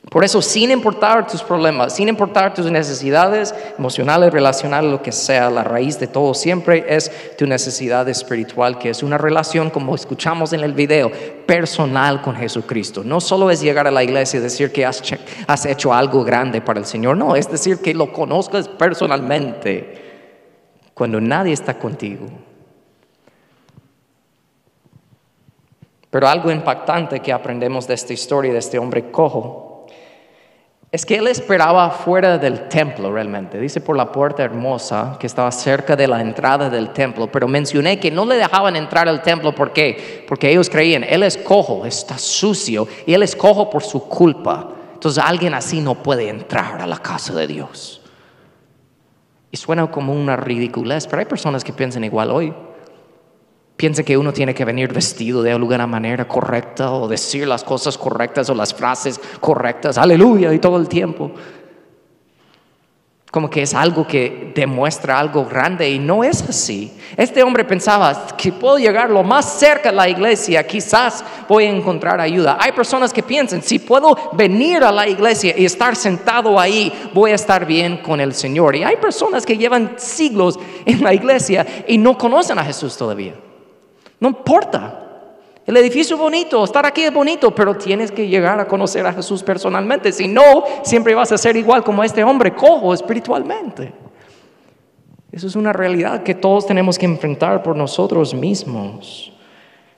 Por 0.09 0.23
eso, 0.23 0.41
sin 0.41 0.71
importar 0.71 1.27
tus 1.27 1.43
problemas, 1.43 1.93
sin 1.93 2.07
importar 2.07 2.53
tus 2.53 2.71
necesidades 2.71 3.53
emocionales, 3.77 4.31
relacionales, 4.31 4.89
lo 4.89 5.03
que 5.03 5.11
sea, 5.11 5.49
la 5.49 5.63
raíz 5.63 5.99
de 5.99 6.07
todo 6.07 6.33
siempre 6.33 6.85
es 6.87 7.11
tu 7.37 7.45
necesidad 7.45 8.07
espiritual, 8.07 8.79
que 8.79 8.89
es 8.89 9.03
una 9.03 9.17
relación, 9.17 9.69
como 9.69 9.93
escuchamos 9.93 10.53
en 10.53 10.61
el 10.61 10.73
video, 10.73 11.11
personal 11.45 12.21
con 12.21 12.35
Jesucristo. 12.35 13.03
No 13.03 13.19
solo 13.19 13.51
es 13.51 13.61
llegar 13.61 13.87
a 13.87 13.91
la 13.91 14.03
iglesia 14.03 14.39
y 14.39 14.43
decir 14.43 14.71
que 14.71 14.85
has, 14.85 15.03
has 15.45 15.65
hecho 15.65 15.93
algo 15.93 16.23
grande 16.23 16.61
para 16.61 16.79
el 16.79 16.85
Señor, 16.85 17.17
no, 17.17 17.35
es 17.35 17.51
decir 17.51 17.79
que 17.79 17.93
lo 17.93 18.11
conozcas 18.13 18.67
personalmente 18.69 20.09
cuando 20.93 21.19
nadie 21.19 21.53
está 21.53 21.77
contigo. 21.77 22.25
Pero 26.09 26.27
algo 26.27 26.51
impactante 26.51 27.19
que 27.19 27.31
aprendemos 27.31 27.87
de 27.87 27.93
esta 27.93 28.13
historia 28.13 28.51
de 28.51 28.59
este 28.59 28.79
hombre 28.79 29.11
cojo 29.11 29.85
es 30.91 31.05
que 31.05 31.17
él 31.17 31.27
esperaba 31.27 31.91
fuera 31.91 32.39
del 32.39 32.67
templo 32.67 33.11
realmente. 33.11 33.59
Dice 33.59 33.79
por 33.79 33.95
la 33.95 34.11
puerta 34.11 34.43
hermosa 34.43 35.17
que 35.19 35.27
estaba 35.27 35.51
cerca 35.51 35.95
de 35.95 36.07
la 36.07 36.19
entrada 36.19 36.67
del 36.67 36.89
templo, 36.89 37.31
pero 37.31 37.47
mencioné 37.47 37.99
que 37.99 38.09
no 38.09 38.25
le 38.25 38.35
dejaban 38.35 38.75
entrar 38.75 39.07
al 39.07 39.21
templo 39.21 39.53
¿por 39.53 39.71
qué? 39.71 40.25
Porque 40.27 40.49
ellos 40.49 40.67
creían, 40.67 41.03
él 41.03 41.21
es 41.21 41.37
cojo, 41.37 41.85
está 41.85 42.17
sucio 42.17 42.87
y 43.05 43.13
él 43.13 43.21
es 43.21 43.35
cojo 43.35 43.69
por 43.69 43.83
su 43.83 44.09
culpa. 44.09 44.69
Entonces 44.95 45.23
alguien 45.23 45.53
así 45.53 45.79
no 45.79 45.93
puede 45.93 46.27
entrar 46.27 46.81
a 46.81 46.87
la 46.87 46.97
casa 46.97 47.35
de 47.35 47.45
Dios. 47.45 48.01
Y 49.51 49.57
suena 49.57 49.91
como 49.91 50.13
una 50.13 50.35
ridiculez, 50.35 51.05
pero 51.05 51.19
hay 51.19 51.25
personas 51.25 51.63
que 51.63 51.71
piensan 51.71 52.03
igual 52.03 52.31
hoy 52.31 52.51
piensa 53.79 54.03
que 54.03 54.17
uno 54.17 54.33
tiene 54.33 54.53
que 54.53 54.65
venir 54.65 54.91
vestido 54.91 55.41
de 55.41 55.53
alguna 55.53 55.87
manera 55.87 56.27
correcta 56.27 56.91
o 56.91 57.07
decir 57.07 57.47
las 57.47 57.63
cosas 57.63 57.97
correctas 57.97 58.49
o 58.49 58.53
las 58.53 58.73
frases 58.73 59.17
correctas, 59.39 59.97
aleluya, 59.97 60.53
y 60.53 60.59
todo 60.59 60.75
el 60.75 60.89
tiempo. 60.89 61.31
Como 63.31 63.49
que 63.49 63.61
es 63.61 63.73
algo 63.73 64.05
que 64.05 64.51
demuestra 64.53 65.17
algo 65.17 65.45
grande 65.45 65.89
y 65.89 65.97
no 65.97 66.25
es 66.25 66.41
así. 66.41 66.91
Este 67.15 67.41
hombre 67.41 67.63
pensaba 67.63 68.27
que 68.35 68.51
puedo 68.51 68.77
llegar 68.77 69.09
lo 69.09 69.23
más 69.23 69.57
cerca 69.57 69.89
a 69.89 69.93
la 69.93 70.09
iglesia, 70.09 70.67
quizás 70.67 71.23
voy 71.47 71.63
a 71.63 71.69
encontrar 71.69 72.19
ayuda. 72.19 72.57
Hay 72.59 72.73
personas 72.73 73.13
que 73.13 73.23
piensan, 73.23 73.61
si 73.61 73.79
puedo 73.79 74.13
venir 74.33 74.83
a 74.83 74.91
la 74.91 75.07
iglesia 75.07 75.53
y 75.57 75.63
estar 75.63 75.95
sentado 75.95 76.59
ahí, 76.59 76.91
voy 77.13 77.31
a 77.31 77.35
estar 77.35 77.65
bien 77.65 77.99
con 77.99 78.19
el 78.19 78.33
Señor. 78.33 78.75
Y 78.75 78.83
hay 78.83 78.97
personas 78.97 79.45
que 79.45 79.57
llevan 79.57 79.93
siglos 79.95 80.59
en 80.85 81.01
la 81.01 81.13
iglesia 81.13 81.65
y 81.87 81.97
no 81.97 82.17
conocen 82.17 82.59
a 82.59 82.65
Jesús 82.65 82.97
todavía. 82.97 83.35
No 84.19 84.29
importa. 84.29 85.05
El 85.65 85.77
edificio 85.77 86.15
es 86.15 86.21
bonito, 86.21 86.63
estar 86.63 86.85
aquí 86.85 87.03
es 87.03 87.13
bonito, 87.13 87.53
pero 87.53 87.75
tienes 87.75 88.11
que 88.11 88.27
llegar 88.27 88.59
a 88.59 88.67
conocer 88.67 89.05
a 89.05 89.13
Jesús 89.13 89.43
personalmente. 89.43 90.11
Si 90.11 90.27
no, 90.27 90.63
siempre 90.83 91.13
vas 91.13 91.31
a 91.31 91.37
ser 91.37 91.55
igual 91.55 91.83
como 91.83 92.03
este 92.03 92.23
hombre, 92.23 92.55
cojo 92.55 92.93
espiritualmente. 92.93 93.93
Eso 95.31 95.45
es 95.45 95.55
una 95.55 95.71
realidad 95.71 96.23
que 96.23 96.33
todos 96.33 96.65
tenemos 96.65 96.97
que 96.97 97.05
enfrentar 97.05 97.61
por 97.61 97.75
nosotros 97.75 98.33
mismos. 98.33 99.31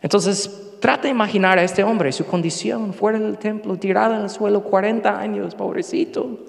Entonces, 0.01 0.73
trata 0.81 1.03
de 1.03 1.09
imaginar 1.09 1.57
a 1.57 1.63
este 1.63 1.85
hombre, 1.85 2.11
su 2.11 2.25
condición, 2.25 2.93
fuera 2.93 3.17
del 3.17 3.37
templo, 3.37 3.77
tirado 3.77 4.15
en 4.15 4.23
el 4.23 4.29
suelo 4.29 4.63
40 4.63 5.17
años, 5.17 5.55
pobrecito, 5.55 6.39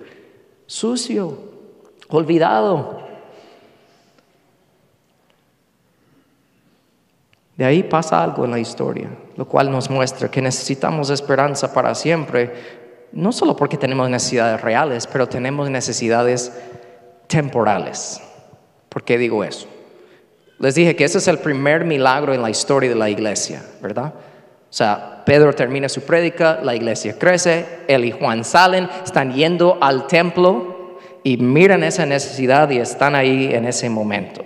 sucio, 0.67 1.39
olvidado. 2.09 3.02
De 7.63 7.69
ahí 7.69 7.85
pasa 7.85 8.21
algo 8.21 8.45
en 8.45 8.51
la 8.51 8.59
historia, 8.59 9.09
lo 9.37 9.47
cual 9.47 9.71
nos 9.71 9.89
muestra 9.89 10.29
que 10.29 10.43
necesitamos 10.43 11.11
esperanza 11.11 11.73
para 11.73 11.95
siempre, 11.95 12.53
no 13.13 13.31
solo 13.31 13.55
porque 13.55 13.77
tenemos 13.77 14.11
necesidades 14.11 14.61
reales, 14.61 15.07
pero 15.07 15.29
tenemos 15.29 15.71
necesidades 15.71 16.53
temporales. 17.29 18.21
¿Por 18.89 19.05
qué 19.05 19.17
digo 19.17 19.45
eso? 19.45 19.69
Les 20.59 20.75
dije 20.75 20.97
que 20.97 21.05
ese 21.05 21.19
es 21.19 21.29
el 21.29 21.39
primer 21.39 21.85
milagro 21.85 22.35
en 22.35 22.43
la 22.43 22.51
historia 22.51 22.91
de 22.91 22.97
la 22.97 23.09
iglesia, 23.09 23.63
¿verdad? 23.81 24.13
O 24.69 24.73
sea, 24.73 25.23
Pedro 25.25 25.55
termina 25.55 25.89
su 25.89 26.01
prédica, 26.01 26.59
la 26.65 26.75
iglesia 26.75 27.17
crece, 27.17 27.65
él 27.87 28.05
y 28.07 28.11
Juan 28.11 28.43
salen, 28.43 28.89
están 29.05 29.35
yendo 29.35 29.79
al 29.81 30.09
templo 30.09 30.99
y 31.23 31.37
miran 31.37 31.85
esa 31.85 32.07
necesidad 32.07 32.69
y 32.71 32.79
están 32.79 33.15
ahí 33.15 33.55
en 33.55 33.67
ese 33.67 33.89
momento. 33.89 34.43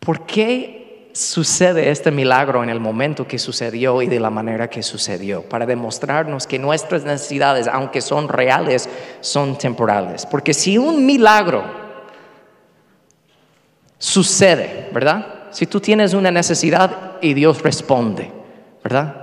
¿Por 0.00 0.24
qué 0.24 1.10
sucede 1.12 1.90
este 1.90 2.10
milagro 2.10 2.62
en 2.62 2.70
el 2.70 2.80
momento 2.80 3.28
que 3.28 3.38
sucedió 3.38 4.00
y 4.00 4.06
de 4.06 4.18
la 4.18 4.30
manera 4.30 4.70
que 4.70 4.82
sucedió? 4.82 5.42
Para 5.42 5.66
demostrarnos 5.66 6.46
que 6.46 6.58
nuestras 6.58 7.04
necesidades, 7.04 7.68
aunque 7.68 8.00
son 8.00 8.28
reales, 8.28 8.88
son 9.20 9.58
temporales. 9.58 10.24
Porque 10.24 10.54
si 10.54 10.78
un 10.78 11.04
milagro 11.04 11.64
sucede, 13.98 14.88
¿verdad? 14.92 15.26
Si 15.50 15.66
tú 15.66 15.80
tienes 15.80 16.14
una 16.14 16.30
necesidad 16.30 17.18
y 17.20 17.34
Dios 17.34 17.62
responde, 17.62 18.32
¿verdad? 18.82 19.16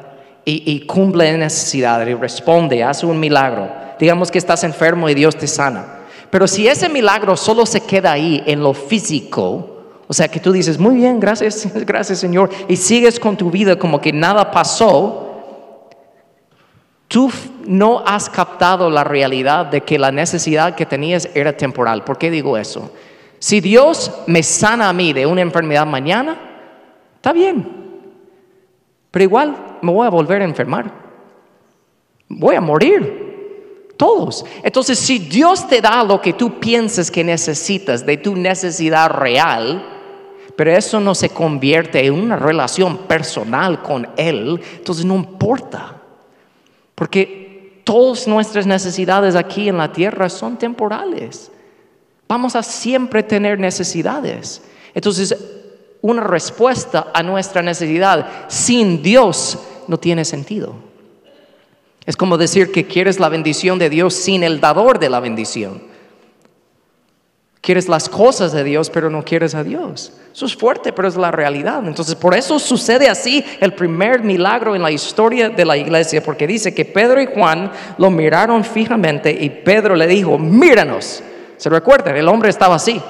Y, 0.46 0.86
cumple 0.86 1.30
la 1.34 1.38
necesidad 1.40 2.08
y 2.08 2.14
responde, 2.14 2.82
hace 2.82 3.06
un 3.06 3.20
milagro. 3.20 3.70
Digamos 4.00 4.32
que 4.32 4.38
estás 4.38 4.64
enfermo 4.64 5.10
y 5.10 5.14
Dios 5.14 5.36
te 5.36 5.46
sana. 5.46 6.06
Pero 6.30 6.48
si 6.48 6.70
ese 6.70 6.88
milagro 6.88 7.36
solo 7.36 7.66
se 7.66 7.82
queda 7.82 8.14
ahí 8.14 8.42
en 8.46 8.62
lo 8.62 8.74
físico, 8.74 9.77
o 10.08 10.14
sea 10.14 10.30
que 10.30 10.40
tú 10.40 10.52
dices, 10.52 10.80
muy 10.80 10.96
bien, 10.96 11.20
gracias, 11.20 11.68
gracias 11.86 12.20
Señor, 12.20 12.50
y 12.68 12.78
sigues 12.78 13.20
con 13.20 13.36
tu 13.36 13.52
vida 13.52 13.78
como 13.78 14.00
que 14.00 14.14
nada 14.14 14.52
pasó, 14.52 15.90
tú 17.08 17.30
no 17.66 18.04
has 18.06 18.30
captado 18.30 18.90
la 18.90 19.04
realidad 19.04 19.66
de 19.66 19.82
que 19.82 20.00
la 20.00 20.12
necesidad 20.12 20.76
que 20.76 20.86
tenías 20.86 21.30
era 21.34 21.56
temporal. 21.56 22.04
¿Por 22.04 22.18
qué 22.18 22.32
digo 22.32 22.58
eso? 22.58 22.92
Si 23.40 23.60
Dios 23.60 24.12
me 24.26 24.42
sana 24.42 24.90
a 24.90 24.94
mí 24.94 25.14
de 25.14 25.26
una 25.26 25.42
enfermedad 25.42 25.86
mañana, 25.86 26.38
está 27.16 27.34
bien. 27.34 27.68
Pero 29.12 29.24
igual 29.24 29.78
me 29.82 29.92
voy 29.92 30.08
a 30.08 30.10
volver 30.10 30.42
a 30.42 30.46
enfermar. 30.46 30.92
Voy 32.30 32.56
a 32.56 32.62
morir. 32.62 33.26
Todos. 33.96 34.46
Entonces, 34.62 35.00
si 35.00 35.18
Dios 35.18 35.68
te 35.68 35.82
da 35.82 36.04
lo 36.04 36.22
que 36.22 36.34
tú 36.34 36.60
piensas 36.60 37.10
que 37.10 37.24
necesitas 37.24 38.06
de 38.06 38.18
tu 38.18 38.36
necesidad 38.36 39.10
real, 39.10 39.97
pero 40.58 40.76
eso 40.76 41.00
no 41.00 41.14
se 41.14 41.30
convierte 41.30 42.04
en 42.04 42.14
una 42.14 42.36
relación 42.36 42.98
personal 43.06 43.84
con 43.84 44.10
Él, 44.18 44.60
entonces 44.76 45.06
no 45.06 45.16
importa. 45.16 46.02
Porque 46.96 47.82
todas 47.84 48.28
nuestras 48.28 48.66
necesidades 48.66 49.36
aquí 49.36 49.70
en 49.70 49.78
la 49.78 49.94
tierra 49.94 50.28
son 50.30 50.58
temporales. 50.58 51.52
Vamos 52.28 52.56
a 52.56 52.64
siempre 52.64 53.22
tener 53.22 53.60
necesidades. 53.60 54.64
Entonces, 54.96 55.38
una 56.02 56.24
respuesta 56.24 57.12
a 57.14 57.22
nuestra 57.22 57.62
necesidad 57.62 58.28
sin 58.48 59.04
Dios 59.04 59.60
no 59.88 60.00
tiene 60.00 60.26
sentido. 60.26 60.74
Es 62.08 62.18
como 62.18 62.36
decir 62.36 62.72
que 62.72 62.88
quieres 62.88 63.20
la 63.20 63.30
bendición 63.30 63.78
de 63.78 63.92
Dios 63.92 64.16
sin 64.16 64.42
el 64.42 64.60
dador 64.60 64.98
de 64.98 65.12
la 65.12 65.20
bendición. 65.20 65.84
Quieres 67.68 67.90
las 67.90 68.08
cosas 68.08 68.54
de 68.54 68.64
Dios, 68.64 68.90
pero 68.90 69.10
no 69.10 69.26
quieres 69.26 69.54
a 69.54 69.62
Dios. 69.62 70.14
Eso 70.34 70.46
es 70.46 70.56
fuerte, 70.56 70.94
pero 70.94 71.06
es 71.06 71.18
la 71.18 71.32
realidad. 71.32 71.86
Entonces, 71.86 72.16
por 72.16 72.34
eso 72.34 72.60
sucede 72.60 73.10
así 73.10 73.44
el 73.60 73.74
primer 73.74 74.24
milagro 74.24 74.74
en 74.74 74.82
la 74.82 74.90
historia 74.90 75.50
de 75.50 75.66
la 75.66 75.76
iglesia, 75.76 76.24
porque 76.24 76.48
dice 76.48 76.74
que 76.74 76.86
Pedro 76.86 77.22
y 77.22 77.26
Juan 77.26 77.70
lo 77.98 78.10
miraron 78.10 78.64
fijamente 78.64 79.32
y 79.32 79.50
Pedro 79.50 79.98
le 79.98 80.08
dijo, 80.08 80.38
míranos. 80.38 81.22
¿Se 81.58 81.70
recuerdan? 81.70 82.16
El 82.16 82.30
hombre 82.30 82.52
estaba 82.52 82.76
así. 82.76 83.02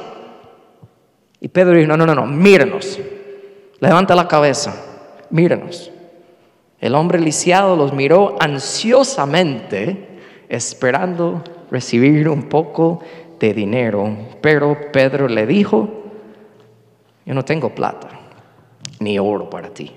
Y 1.40 1.50
Pedro 1.50 1.78
dijo, 1.78 1.90
no, 1.90 1.96
no, 1.96 2.08
no, 2.08 2.16
no, 2.16 2.26
mírenos. 2.26 3.00
Levanta 3.80 4.16
la 4.16 4.28
cabeza, 4.28 4.74
mírenos. 5.30 5.92
El 6.80 6.96
hombre 6.96 7.20
lisiado 7.20 7.76
los 7.76 7.94
miró 7.94 8.38
ansiosamente, 8.40 10.18
esperando 10.50 11.44
recibir 11.70 12.28
un 12.28 12.50
poco 12.50 13.02
de 13.40 13.54
dinero. 13.54 14.16
Pero 14.42 14.92
Pedro 14.92 15.28
le 15.28 15.46
dijo, 15.46 15.90
yo 17.26 17.34
no 17.34 17.44
tengo 17.44 17.74
plata 17.74 18.10
ni 19.00 19.20
oro 19.20 19.50
para 19.50 19.70
ti, 19.70 19.92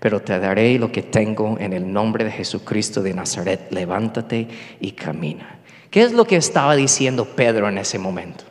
pero 0.00 0.20
te 0.20 0.38
daré 0.38 0.78
lo 0.78 0.90
que 0.90 1.02
tengo 1.02 1.56
en 1.58 1.72
el 1.72 1.92
nombre 1.92 2.24
de 2.24 2.30
Jesucristo 2.30 3.02
de 3.02 3.14
Nazaret. 3.14 3.70
Levántate 3.70 4.48
y 4.80 4.92
camina. 4.92 5.60
¿Qué 5.90 6.02
es 6.02 6.12
lo 6.12 6.24
que 6.24 6.36
estaba 6.36 6.74
diciendo 6.74 7.26
Pedro 7.36 7.68
en 7.68 7.78
ese 7.78 7.98
momento? 7.98 8.44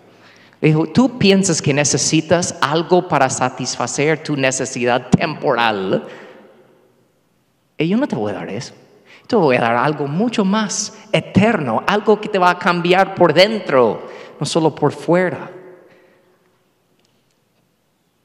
Dijo, 0.61 0.85
tú 0.85 1.17
piensas 1.17 1.59
que 1.59 1.73
necesitas 1.73 2.55
algo 2.61 3.07
para 3.07 3.31
satisfacer 3.31 4.21
tu 4.21 4.37
necesidad 4.37 5.09
temporal. 5.09 6.07
Y 7.79 7.87
yo 7.87 7.97
no 7.97 8.07
te 8.07 8.15
voy 8.15 8.31
a 8.31 8.35
dar 8.35 8.49
eso. 8.49 8.75
Te 9.25 9.35
voy 9.35 9.55
a 9.55 9.61
dar 9.61 9.75
algo 9.75 10.05
mucho 10.05 10.45
más 10.45 10.93
eterno, 11.11 11.83
algo 11.87 12.21
que 12.21 12.29
te 12.29 12.37
va 12.37 12.51
a 12.51 12.59
cambiar 12.59 13.15
por 13.15 13.33
dentro, 13.33 14.07
no 14.41 14.45
solo 14.47 14.73
por 14.73 14.91
fuera. 14.91 15.51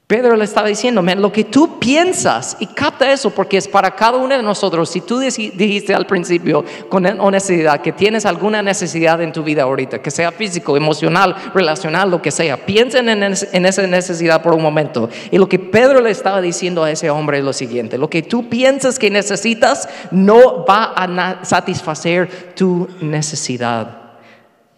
Pedro 0.07 0.35
le 0.35 0.45
estaba 0.45 0.69
diciendo, 0.69 1.03
lo 1.03 1.31
que 1.31 1.45
tú 1.45 1.79
piensas, 1.79 2.57
y 2.59 2.69
capta 2.69 3.13
eso 3.13 3.31
porque 3.31 3.59
es 3.59 3.69
para 3.69 3.91
cada 3.91 4.17
uno 4.17 4.35
de 4.35 4.43
nosotros. 4.43 4.89
Si 4.89 5.03
tú 5.03 5.19
dijiste 5.19 5.95
al 5.95 6.07
principio 6.07 6.65
con 6.89 7.05
honestidad 7.21 7.83
que 7.83 7.93
tienes 7.93 8.25
alguna 8.25 8.63
necesidad 8.63 9.21
en 9.21 9.33
tu 9.33 9.43
vida 9.43 9.65
ahorita, 9.65 10.01
que 10.01 10.11
sea 10.11 10.33
físico, 10.33 10.75
emocional, 10.75 11.37
relacional, 11.53 12.11
lo 12.11 12.23
que 12.23 12.31
sea, 12.31 12.65
piensen 12.65 13.11
en, 13.11 13.23
en 13.23 13.67
esa 13.67 13.87
necesidad 13.87 14.43
por 14.43 14.55
un 14.55 14.63
momento. 14.63 15.11
Y 15.31 15.37
lo 15.37 15.51
que 15.51 15.59
Pedro 15.59 16.01
le 16.01 16.13
estaba 16.13 16.41
diciendo 16.41 16.83
a 16.83 16.91
ese 16.91 17.11
hombre 17.11 17.39
es 17.39 17.45
lo 17.45 17.53
siguiente, 17.53 17.99
lo 17.99 18.09
que 18.09 18.23
tú 18.23 18.49
piensas 18.49 18.99
que 18.99 19.11
necesitas 19.11 19.87
no 20.13 20.65
va 20.65 20.95
a 20.97 21.45
satisfacer 21.45 22.55
tu 22.55 22.89
necesidad. 23.03 24.06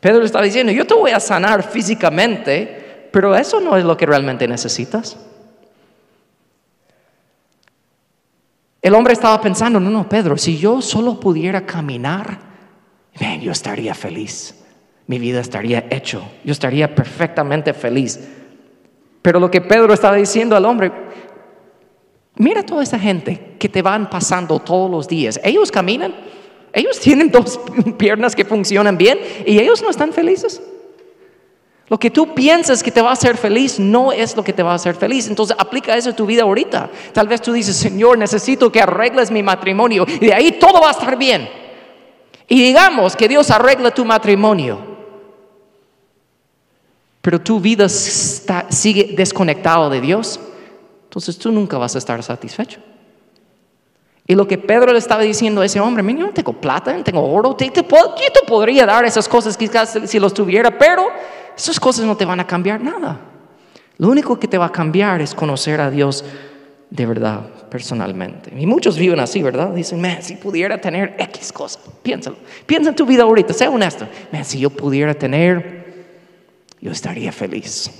Pedro 0.01 0.25
estaba 0.25 0.45
diciendo, 0.45 0.73
yo 0.73 0.87
te 0.87 0.95
voy 0.95 1.11
a 1.11 1.21
sanar 1.21 1.63
físicamente 1.63 2.79
pero 3.11 3.35
eso 3.35 3.61
no 3.61 3.77
es 3.77 3.85
lo 3.85 3.97
que 3.97 4.07
realmente 4.07 4.47
necesitas. 4.47 5.17
El 8.81 8.95
hombre 8.95 9.13
estaba 9.13 9.41
pensando, 9.41 9.81
no, 9.81 9.91
no, 9.91 10.09
Pedro, 10.09 10.37
si 10.37 10.57
yo 10.57 10.81
solo 10.81 11.19
pudiera 11.19 11.67
caminar, 11.67 12.39
yo 13.41 13.51
estaría 13.51 13.95
feliz. 13.95 14.55
Mi 15.07 15.19
vida 15.19 15.41
estaría 15.41 15.87
hecho. 15.91 16.23
Yo 16.45 16.53
estaría 16.53 16.95
perfectamente 16.95 17.73
feliz. 17.73 18.29
Pero 19.23 19.41
lo 19.41 19.51
que 19.51 19.61
Pedro 19.61 19.93
estaba 19.93 20.17
diciendo 20.17 20.55
al 20.55 20.65
hombre, 20.65 20.93
mira 22.37 22.65
toda 22.65 22.83
esa 22.83 22.99
gente 22.99 23.57
que 23.59 23.69
te 23.69 23.83
van 23.83 24.09
pasando 24.09 24.61
todos 24.61 24.91
los 24.91 25.09
días. 25.09 25.41
Ellos 25.43 25.73
caminan, 25.73 26.15
ellos 26.79 26.99
tienen 26.99 27.31
dos 27.31 27.61
piernas 27.99 28.35
que 28.35 28.45
funcionan 28.45 28.97
bien 28.97 29.19
y 29.47 29.59
ellos 29.59 29.83
no 29.83 29.91
están 29.91 30.13
felices. 30.13 30.61
Lo 31.89 31.99
que 31.99 32.11
tú 32.11 32.35
piensas 32.35 32.83
que 32.83 32.91
te 32.91 33.01
va 33.01 33.11
a 33.11 33.13
hacer 33.15 33.37
feliz 33.37 33.81
no 33.81 34.13
es 34.13 34.37
lo 34.37 34.45
que 34.45 34.53
te 34.53 34.63
va 34.63 34.73
a 34.73 34.75
hacer 34.75 34.95
feliz. 34.95 35.27
Entonces 35.29 35.57
aplica 35.59 35.97
eso 35.97 36.11
a 36.11 36.17
tu 36.17 36.27
vida 36.27 36.43
ahorita. 36.43 36.91
Tal 37.13 37.29
vez 37.29 37.41
tú 37.41 37.53
dices, 37.53 37.77
Señor, 37.77 38.19
necesito 38.19 38.71
que 38.71 38.83
arregles 38.83 39.31
mi 39.31 39.43
matrimonio 39.43 40.05
y 40.07 40.27
de 40.27 40.35
ahí 40.35 40.53
todo 40.53 40.81
va 40.81 40.89
a 40.89 40.93
estar 40.93 41.17
bien. 41.17 41.49
Y 42.47 42.63
digamos 42.63 43.17
que 43.17 43.29
Dios 43.29 43.51
arregla 43.51 43.91
tu 43.91 44.05
matrimonio, 44.05 44.79
pero 47.21 47.41
tu 47.41 47.61
vida 47.61 47.89
sigue 47.89 49.15
desconectado 49.15 49.91
de 49.91 50.01
Dios, 50.01 50.41
entonces 51.05 51.39
tú 51.39 51.53
nunca 51.53 51.77
vas 51.77 51.95
a 51.95 51.99
estar 51.99 52.23
satisfecho. 52.23 52.81
Y 54.31 54.35
lo 54.35 54.47
que 54.47 54.59
Pedro 54.59 54.93
le 54.93 54.99
estaba 54.99 55.23
diciendo 55.23 55.63
a 55.63 55.65
ese 55.65 55.81
hombre, 55.81 56.05
yo 56.07 56.27
no 56.27 56.33
tengo 56.33 56.53
plata, 56.53 56.93
no 56.93 57.03
tengo 57.03 57.33
oro, 57.33 57.57
yo 57.59 57.73
te 57.73 57.83
podría 58.47 58.85
dar 58.85 59.07
esas 59.07 59.27
cosas 59.27 59.57
quizás 59.57 59.99
si 60.05 60.21
los 60.21 60.35
tuviera, 60.35 60.79
pero 60.79 61.09
esas 61.57 61.81
cosas 61.81 62.05
no 62.05 62.15
te 62.15 62.27
van 62.27 62.39
a 62.39 62.47
cambiar 62.47 62.79
nada. 62.79 63.19
Lo 63.97 64.11
único 64.11 64.39
que 64.39 64.47
te 64.47 64.59
va 64.59 64.67
a 64.67 64.73
cambiar 64.73 65.23
es 65.23 65.35
conocer 65.35 65.81
a 65.81 65.91
Dios 65.91 66.27
de 66.91 67.07
verdad, 67.07 67.41
personalmente. 67.71 68.53
Y 68.55 68.67
muchos 68.67 68.99
viven 68.99 69.19
así, 69.19 69.43
¿verdad? 69.43 69.71
Dicen, 69.71 70.05
si 70.21 70.37
pudiera 70.37 70.79
tener 70.79 71.17
X 71.19 71.51
cosas, 71.51 71.83
piénsalo. 72.03 72.37
Piensa 72.67 72.91
en 72.91 72.97
tu 72.97 73.07
vida 73.07 73.23
ahorita, 73.23 73.55
sea 73.55 73.71
honesto. 73.71 74.07
si 74.43 74.59
yo 74.59 74.69
pudiera 74.69 75.15
tener, 75.15 75.87
yo 76.83 76.93
estaría 76.93 77.33
feliz. 77.33 77.91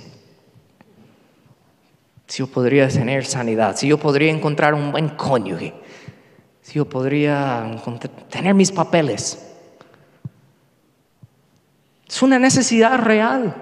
si 2.27 2.37
yo 2.37 2.45
podría 2.47 2.87
tener 2.87 3.25
sanidad, 3.25 3.75
si 3.75 3.87
yo 3.87 3.97
podría 3.97 4.29
encontrar 4.29 4.75
un 4.75 4.91
buen 4.91 5.09
cónyuge, 5.09 5.73
yo 6.73 6.85
podría 6.85 7.75
tener 8.29 8.53
mis 8.53 8.71
papeles. 8.71 9.45
Es 12.07 12.21
una 12.21 12.39
necesidad 12.39 12.97
real, 12.99 13.55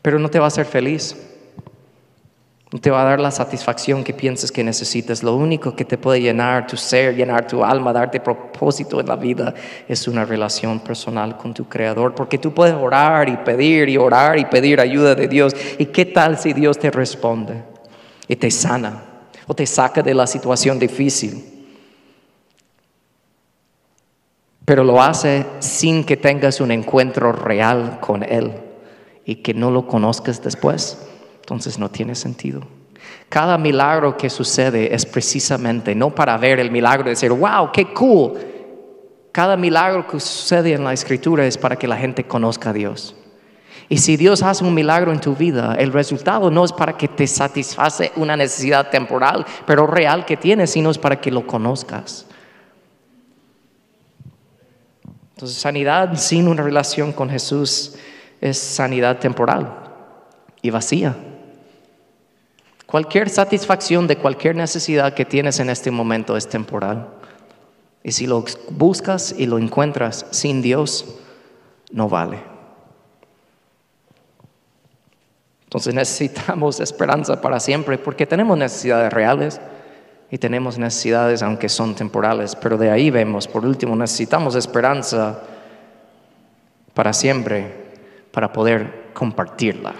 pero 0.00 0.18
no 0.18 0.28
te 0.28 0.38
va 0.38 0.46
a 0.46 0.48
hacer 0.48 0.66
feliz. 0.66 1.16
No 2.72 2.80
te 2.80 2.90
va 2.90 3.02
a 3.02 3.04
dar 3.04 3.20
la 3.20 3.30
satisfacción 3.30 4.02
que 4.02 4.14
piensas 4.14 4.50
que 4.50 4.64
necesitas. 4.64 5.22
Lo 5.22 5.36
único 5.36 5.76
que 5.76 5.84
te 5.84 5.98
puede 5.98 6.22
llenar 6.22 6.66
tu 6.66 6.78
ser, 6.78 7.14
llenar 7.14 7.46
tu 7.46 7.62
alma, 7.62 7.92
darte 7.92 8.18
propósito 8.18 8.98
en 8.98 9.08
la 9.08 9.16
vida 9.16 9.52
es 9.86 10.08
una 10.08 10.24
relación 10.24 10.80
personal 10.80 11.36
con 11.36 11.52
tu 11.52 11.68
Creador. 11.68 12.14
Porque 12.14 12.38
tú 12.38 12.54
puedes 12.54 12.74
orar 12.74 13.28
y 13.28 13.36
pedir 13.36 13.90
y 13.90 13.98
orar 13.98 14.38
y 14.38 14.46
pedir 14.46 14.80
ayuda 14.80 15.14
de 15.14 15.28
Dios. 15.28 15.54
¿Y 15.76 15.84
qué 15.84 16.06
tal 16.06 16.38
si 16.38 16.54
Dios 16.54 16.78
te 16.78 16.90
responde 16.90 17.62
y 18.26 18.36
te 18.36 18.50
sana 18.50 19.11
o 19.46 19.54
te 19.54 19.66
saca 19.66 20.02
de 20.02 20.14
la 20.14 20.26
situación 20.26 20.78
difícil? 20.78 21.44
Pero 24.64 24.84
lo 24.84 25.02
hace 25.02 25.46
sin 25.58 26.04
que 26.04 26.16
tengas 26.16 26.60
un 26.60 26.70
encuentro 26.70 27.32
real 27.32 27.98
con 28.00 28.22
Él 28.22 28.52
y 29.24 29.36
que 29.36 29.54
no 29.54 29.70
lo 29.70 29.86
conozcas 29.86 30.42
después 30.42 30.98
entonces 31.42 31.78
no 31.78 31.90
tiene 31.90 32.14
sentido. 32.14 32.62
Cada 33.28 33.58
milagro 33.58 34.16
que 34.16 34.30
sucede 34.30 34.94
es 34.94 35.04
precisamente 35.04 35.94
no 35.94 36.14
para 36.14 36.38
ver 36.38 36.60
el 36.60 36.70
milagro 36.70 37.08
y 37.08 37.10
decir, 37.10 37.32
wow, 37.32 37.70
qué 37.72 37.92
cool. 37.92 38.38
Cada 39.32 39.56
milagro 39.56 40.06
que 40.06 40.20
sucede 40.20 40.72
en 40.72 40.84
la 40.84 40.92
escritura 40.92 41.44
es 41.44 41.58
para 41.58 41.76
que 41.76 41.88
la 41.88 41.96
gente 41.96 42.24
conozca 42.24 42.70
a 42.70 42.72
Dios. 42.72 43.16
Y 43.92 43.98
si 43.98 44.16
Dios 44.16 44.42
hace 44.42 44.64
un 44.64 44.72
milagro 44.72 45.12
en 45.12 45.20
tu 45.20 45.36
vida, 45.36 45.76
el 45.78 45.92
resultado 45.92 46.50
no 46.50 46.64
es 46.64 46.72
para 46.72 46.96
que 46.96 47.08
te 47.08 47.26
satisface 47.26 48.10
una 48.16 48.38
necesidad 48.38 48.88
temporal, 48.88 49.44
pero 49.66 49.86
real 49.86 50.24
que 50.24 50.38
tienes, 50.38 50.70
sino 50.70 50.90
es 50.90 50.96
para 50.96 51.20
que 51.20 51.30
lo 51.30 51.46
conozcas. 51.46 52.24
Entonces, 55.34 55.58
sanidad 55.58 56.16
sin 56.16 56.48
una 56.48 56.62
relación 56.62 57.12
con 57.12 57.28
Jesús 57.28 57.96
es 58.40 58.56
sanidad 58.56 59.18
temporal 59.18 59.70
y 60.62 60.70
vacía. 60.70 61.14
Cualquier 62.86 63.28
satisfacción 63.28 64.06
de 64.06 64.16
cualquier 64.16 64.56
necesidad 64.56 65.12
que 65.12 65.26
tienes 65.26 65.60
en 65.60 65.68
este 65.68 65.90
momento 65.90 66.38
es 66.38 66.48
temporal. 66.48 67.08
Y 68.02 68.12
si 68.12 68.26
lo 68.26 68.42
buscas 68.70 69.34
y 69.36 69.44
lo 69.44 69.58
encuentras 69.58 70.24
sin 70.30 70.62
Dios, 70.62 71.14
no 71.90 72.08
vale. 72.08 72.51
Entonces 75.72 75.94
necesitamos 75.94 76.80
esperanza 76.80 77.40
para 77.40 77.58
siempre 77.58 77.96
porque 77.96 78.26
tenemos 78.26 78.58
necesidades 78.58 79.10
reales 79.10 79.58
y 80.30 80.36
tenemos 80.36 80.76
necesidades 80.76 81.42
aunque 81.42 81.70
son 81.70 81.94
temporales, 81.94 82.54
pero 82.56 82.76
de 82.76 82.90
ahí 82.90 83.08
vemos, 83.08 83.48
por 83.48 83.64
último, 83.64 83.96
necesitamos 83.96 84.54
esperanza 84.54 85.40
para 86.92 87.14
siempre 87.14 87.72
para 88.32 88.52
poder 88.52 89.12
compartirla. 89.14 89.94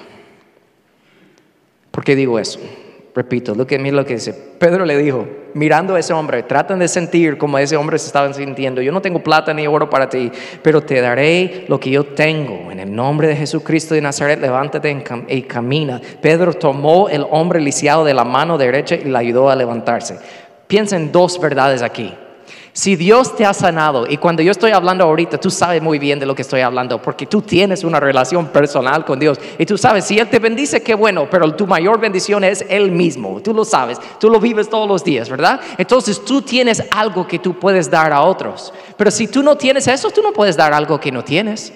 ¿Por 1.91 2.05
qué 2.05 2.17
digo 2.17 2.39
eso? 2.39 2.61
Repito, 3.15 3.55
lo 3.55 3.67
que 3.67 3.79
mira 3.79 3.97
lo 3.97 4.05
que 4.05 4.17
dice. 4.17 4.35
Pedro 4.35 4.85
le 4.85 4.99
dijo, 4.99 5.27
mirando 5.55 5.95
a 5.95 6.01
ese 6.01 6.13
hombre, 6.13 6.43
tratan 6.43 6.79
de 6.79 6.89
sentir 6.89 7.39
como 7.39 7.59
ese 7.59 7.77
hombre 7.77 7.99
se 7.99 8.07
estaba 8.07 8.33
sintiendo. 8.33 8.81
Yo 8.83 8.93
no 8.93 9.03
tengo 9.03 9.23
plata 9.23 9.53
ni 9.53 9.67
oro 9.67 9.89
para 9.91 10.09
ti, 10.09 10.31
pero 10.63 10.83
te 10.83 11.01
daré 11.01 11.65
lo 11.69 11.79
que 11.79 11.91
yo 11.91 12.05
tengo. 12.05 12.71
En 12.71 12.81
el 12.81 12.95
nombre 12.95 13.29
de 13.29 13.37
Jesucristo 13.37 13.95
de 13.95 14.01
Nazaret, 14.01 14.41
levántate 14.41 15.05
y 15.29 15.43
camina. 15.43 16.01
Pedro 16.21 16.55
tomó 16.55 17.09
el 17.09 17.27
hombre 17.31 17.61
lisiado 17.61 18.05
de 18.05 18.15
la 18.15 18.25
mano 18.25 18.59
derecha 18.59 18.95
y 18.95 19.05
le 19.05 19.19
ayudó 19.19 19.51
a 19.51 19.57
levantarse. 19.57 20.19
Piensa 20.67 20.97
en 20.97 21.13
dos 21.13 21.41
verdades 21.41 21.83
aquí. 21.83 22.15
Si 22.75 22.97
Dios 22.97 23.37
te 23.37 23.45
ha 23.45 23.53
sanado, 23.53 24.07
y 24.09 24.17
cuando 24.17 24.43
yo 24.43 24.51
estoy 24.51 24.71
hablando 24.71 25.05
ahorita, 25.05 25.39
tú 25.39 25.51
sabes 25.51 25.83
muy 25.83 25.99
bien 25.99 26.19
de 26.19 26.25
lo 26.25 26.35
que 26.35 26.41
estoy 26.41 26.63
hablando, 26.63 27.03
porque 27.03 27.27
tú 27.27 27.43
tienes 27.43 27.85
una 27.85 28.01
relación 28.01 28.47
personal 28.47 29.05
con 29.05 29.19
Dios. 29.19 29.39
Y 29.59 29.67
tú 29.67 29.77
sabes, 29.77 30.07
si 30.07 30.19
Él 30.19 30.29
te 30.29 30.39
bendice, 30.39 30.83
qué 30.83 30.95
bueno, 30.95 31.29
pero 31.31 31.55
tu 31.55 31.67
mayor 31.67 32.01
bendición 32.01 32.45
es 32.45 32.65
Él 32.71 32.91
mismo. 32.91 33.43
Tú 33.43 33.53
lo 33.53 33.67
sabes, 33.67 33.99
tú 34.19 34.31
lo 34.31 34.41
vives 34.41 34.71
todos 34.71 34.89
los 34.89 35.05
días, 35.05 35.29
¿verdad? 35.29 35.61
Entonces 35.77 36.25
tú 36.25 36.41
tienes 36.41 36.83
algo 36.91 37.27
que 37.27 37.39
tú 37.39 37.59
puedes 37.59 37.91
dar 37.91 38.11
a 38.11 38.23
otros. 38.23 38.73
Pero 38.97 39.11
si 39.11 39.29
tú 39.29 39.43
no 39.43 39.57
tienes 39.57 39.87
eso, 39.87 40.11
tú 40.11 40.23
no 40.23 40.33
puedes 40.33 40.57
dar 40.57 40.73
algo 40.73 40.99
que 40.99 41.13
no 41.13 41.23
tienes. 41.23 41.75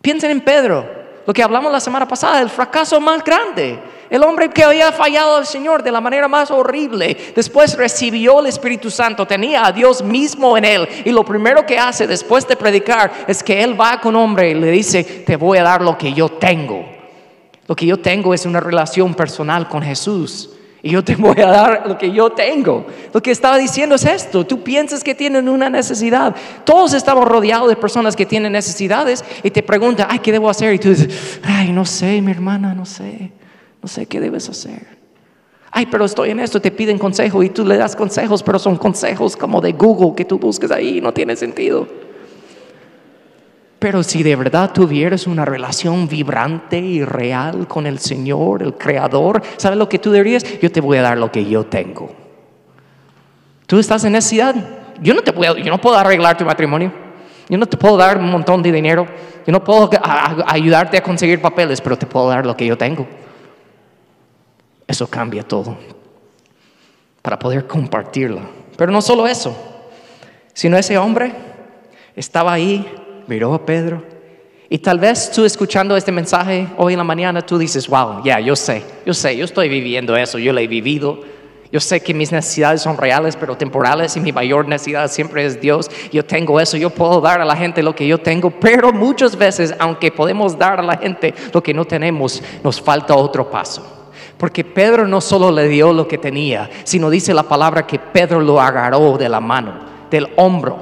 Piensen 0.00 0.30
en 0.30 0.40
Pedro, 0.42 0.86
lo 1.26 1.32
que 1.32 1.42
hablamos 1.42 1.72
la 1.72 1.80
semana 1.80 2.06
pasada, 2.06 2.40
el 2.40 2.48
fracaso 2.48 3.00
más 3.00 3.24
grande. 3.24 3.80
El 4.10 4.24
hombre 4.24 4.48
que 4.48 4.64
había 4.64 4.90
fallado 4.90 5.36
al 5.36 5.46
Señor 5.46 5.84
de 5.84 5.92
la 5.92 6.00
manera 6.00 6.26
más 6.26 6.50
horrible, 6.50 7.16
después 7.36 7.76
recibió 7.76 8.40
el 8.40 8.46
Espíritu 8.46 8.90
Santo, 8.90 9.24
tenía 9.24 9.64
a 9.64 9.70
Dios 9.70 10.02
mismo 10.02 10.58
en 10.58 10.64
él. 10.64 10.88
Y 11.04 11.10
lo 11.10 11.24
primero 11.24 11.64
que 11.64 11.78
hace 11.78 12.08
después 12.08 12.46
de 12.48 12.56
predicar 12.56 13.12
es 13.28 13.40
que 13.44 13.62
él 13.62 13.80
va 13.80 14.00
con 14.00 14.16
hombre 14.16 14.50
y 14.50 14.54
le 14.54 14.72
dice, 14.72 15.04
te 15.04 15.36
voy 15.36 15.58
a 15.58 15.62
dar 15.62 15.80
lo 15.80 15.96
que 15.96 16.12
yo 16.12 16.28
tengo. 16.28 16.84
Lo 17.68 17.76
que 17.76 17.86
yo 17.86 17.98
tengo 17.98 18.34
es 18.34 18.44
una 18.46 18.58
relación 18.58 19.14
personal 19.14 19.68
con 19.68 19.80
Jesús. 19.80 20.50
Y 20.82 20.90
yo 20.90 21.04
te 21.04 21.14
voy 21.16 21.40
a 21.40 21.46
dar 21.46 21.84
lo 21.86 21.96
que 21.96 22.10
yo 22.10 22.30
tengo. 22.30 22.86
Lo 23.14 23.22
que 23.22 23.30
estaba 23.30 23.58
diciendo 23.58 23.94
es 23.94 24.04
esto. 24.04 24.44
Tú 24.44 24.64
piensas 24.64 25.04
que 25.04 25.14
tienen 25.14 25.48
una 25.48 25.70
necesidad. 25.70 26.34
Todos 26.64 26.94
estamos 26.94 27.28
rodeados 27.28 27.68
de 27.68 27.76
personas 27.76 28.16
que 28.16 28.26
tienen 28.26 28.50
necesidades 28.50 29.24
y 29.44 29.52
te 29.52 29.62
preguntan, 29.62 30.08
ay, 30.10 30.18
¿qué 30.18 30.32
debo 30.32 30.50
hacer? 30.50 30.74
Y 30.74 30.80
tú 30.80 30.88
dices, 30.88 31.40
ay, 31.44 31.70
no 31.70 31.84
sé, 31.84 32.20
mi 32.20 32.32
hermana, 32.32 32.74
no 32.74 32.84
sé 32.84 33.30
no 33.82 33.88
sé 33.88 34.06
qué 34.06 34.20
debes 34.20 34.48
hacer. 34.48 34.98
Ay, 35.70 35.86
pero 35.86 36.04
estoy 36.04 36.30
en 36.30 36.40
esto, 36.40 36.60
te 36.60 36.70
piden 36.70 36.98
consejo 36.98 37.42
y 37.42 37.50
tú 37.50 37.64
le 37.64 37.76
das 37.76 37.94
consejos, 37.94 38.42
pero 38.42 38.58
son 38.58 38.76
consejos 38.76 39.36
como 39.36 39.60
de 39.60 39.72
Google 39.72 40.14
que 40.16 40.24
tú 40.24 40.38
buscas 40.38 40.70
ahí, 40.72 41.00
no 41.00 41.12
tiene 41.12 41.36
sentido. 41.36 41.86
Pero 43.78 44.02
si 44.02 44.22
de 44.22 44.36
verdad 44.36 44.72
tuvieras 44.72 45.26
una 45.26 45.44
relación 45.46 46.06
vibrante 46.06 46.78
y 46.78 47.02
real 47.02 47.66
con 47.66 47.86
el 47.86 47.98
Señor, 47.98 48.62
el 48.62 48.74
Creador, 48.74 49.42
¿sabes 49.56 49.78
lo 49.78 49.88
que 49.88 49.98
tú 49.98 50.10
deberías? 50.10 50.44
Yo 50.60 50.70
te 50.70 50.82
voy 50.82 50.98
a 50.98 51.02
dar 51.02 51.16
lo 51.16 51.32
que 51.32 51.46
yo 51.46 51.64
tengo. 51.64 52.12
Tú 53.66 53.78
estás 53.78 54.04
en 54.04 54.12
necesidad. 54.12 54.54
Yo 55.00 55.14
no 55.14 55.22
te 55.22 55.32
puedo, 55.32 55.56
yo 55.56 55.70
no 55.70 55.80
puedo 55.80 55.96
arreglar 55.96 56.36
tu 56.36 56.44
matrimonio. 56.44 56.92
Yo 57.48 57.56
no 57.56 57.66
te 57.66 57.78
puedo 57.78 57.96
dar 57.96 58.18
un 58.18 58.30
montón 58.30 58.62
de 58.62 58.70
dinero. 58.70 59.06
Yo 59.46 59.52
no 59.52 59.64
puedo 59.64 59.88
ayudarte 60.46 60.98
a 60.98 61.02
conseguir 61.02 61.40
papeles, 61.40 61.80
pero 61.80 61.96
te 61.96 62.04
puedo 62.04 62.28
dar 62.28 62.44
lo 62.44 62.54
que 62.56 62.66
yo 62.66 62.76
tengo. 62.76 63.06
Eso 64.90 65.06
cambia 65.06 65.44
todo 65.44 65.76
para 67.22 67.38
poder 67.38 67.64
compartirlo. 67.68 68.40
Pero 68.76 68.90
no 68.90 69.00
solo 69.00 69.28
eso, 69.28 69.56
sino 70.52 70.76
ese 70.76 70.98
hombre 70.98 71.32
estaba 72.16 72.52
ahí, 72.52 72.92
miró 73.28 73.54
a 73.54 73.64
Pedro. 73.64 74.02
Y 74.68 74.78
tal 74.78 74.98
vez 74.98 75.30
tú 75.30 75.44
escuchando 75.44 75.96
este 75.96 76.10
mensaje 76.10 76.66
hoy 76.76 76.94
en 76.94 76.98
la 76.98 77.04
mañana, 77.04 77.40
tú 77.40 77.56
dices, 77.56 77.86
wow, 77.86 78.24
ya, 78.24 78.40
yo 78.40 78.56
sé, 78.56 78.82
yo 79.06 79.14
sé, 79.14 79.36
yo 79.36 79.44
estoy 79.44 79.68
viviendo 79.68 80.16
eso, 80.16 80.40
yo 80.40 80.52
lo 80.52 80.58
he 80.58 80.66
vivido. 80.66 81.20
Yo 81.70 81.78
sé 81.78 82.00
que 82.00 82.12
mis 82.12 82.32
necesidades 82.32 82.82
son 82.82 82.96
reales, 82.96 83.36
pero 83.36 83.56
temporales 83.56 84.16
y 84.16 84.20
mi 84.20 84.32
mayor 84.32 84.66
necesidad 84.66 85.08
siempre 85.08 85.46
es 85.46 85.60
Dios. 85.60 85.88
Yo 86.10 86.24
tengo 86.24 86.58
eso, 86.58 86.76
yo 86.76 86.90
puedo 86.90 87.20
dar 87.20 87.40
a 87.40 87.44
la 87.44 87.54
gente 87.54 87.80
lo 87.80 87.94
que 87.94 88.08
yo 88.08 88.18
tengo, 88.18 88.50
pero 88.50 88.92
muchas 88.92 89.36
veces, 89.36 89.72
aunque 89.78 90.10
podemos 90.10 90.58
dar 90.58 90.80
a 90.80 90.82
la 90.82 90.96
gente 90.96 91.32
lo 91.54 91.62
que 91.62 91.72
no 91.72 91.84
tenemos, 91.84 92.42
nos 92.64 92.82
falta 92.82 93.14
otro 93.14 93.48
paso. 93.48 93.99
Porque 94.40 94.64
Pedro 94.64 95.06
no 95.06 95.20
solo 95.20 95.50
le 95.50 95.68
dio 95.68 95.92
lo 95.92 96.08
que 96.08 96.16
tenía, 96.16 96.70
sino 96.84 97.10
dice 97.10 97.34
la 97.34 97.42
palabra 97.42 97.86
que 97.86 97.98
Pedro 97.98 98.40
lo 98.40 98.58
agarró 98.58 99.18
de 99.18 99.28
la 99.28 99.38
mano, 99.38 99.74
del 100.10 100.28
hombro. 100.36 100.78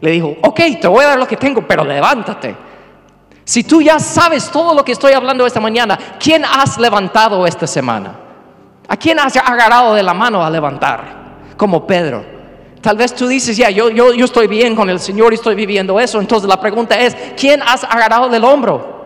Le 0.00 0.10
dijo, 0.10 0.34
ok, 0.42 0.60
te 0.80 0.88
voy 0.88 1.04
a 1.04 1.10
dar 1.10 1.18
lo 1.20 1.28
que 1.28 1.36
tengo, 1.36 1.62
pero 1.62 1.84
levántate. 1.84 2.56
Si 3.44 3.62
tú 3.62 3.80
ya 3.80 4.00
sabes 4.00 4.50
todo 4.50 4.74
lo 4.74 4.84
que 4.84 4.90
estoy 4.90 5.12
hablando 5.12 5.46
esta 5.46 5.60
mañana, 5.60 5.96
¿quién 6.18 6.44
has 6.44 6.78
levantado 6.78 7.46
esta 7.46 7.68
semana? 7.68 8.18
¿A 8.88 8.96
quién 8.96 9.20
has 9.20 9.36
agarrado 9.36 9.94
de 9.94 10.02
la 10.02 10.12
mano 10.12 10.44
a 10.44 10.50
levantar? 10.50 11.54
Como 11.56 11.86
Pedro. 11.86 12.24
Tal 12.80 12.96
vez 12.96 13.14
tú 13.14 13.28
dices, 13.28 13.56
ya, 13.56 13.70
yo, 13.70 13.90
yo, 13.90 14.12
yo 14.14 14.24
estoy 14.24 14.48
bien 14.48 14.74
con 14.74 14.90
el 14.90 14.98
Señor 14.98 15.32
y 15.32 15.36
estoy 15.36 15.54
viviendo 15.54 16.00
eso. 16.00 16.20
Entonces 16.20 16.48
la 16.48 16.60
pregunta 16.60 16.98
es, 16.98 17.16
¿quién 17.36 17.62
has 17.62 17.84
agarrado 17.84 18.28
del 18.28 18.42
hombro? 18.42 18.98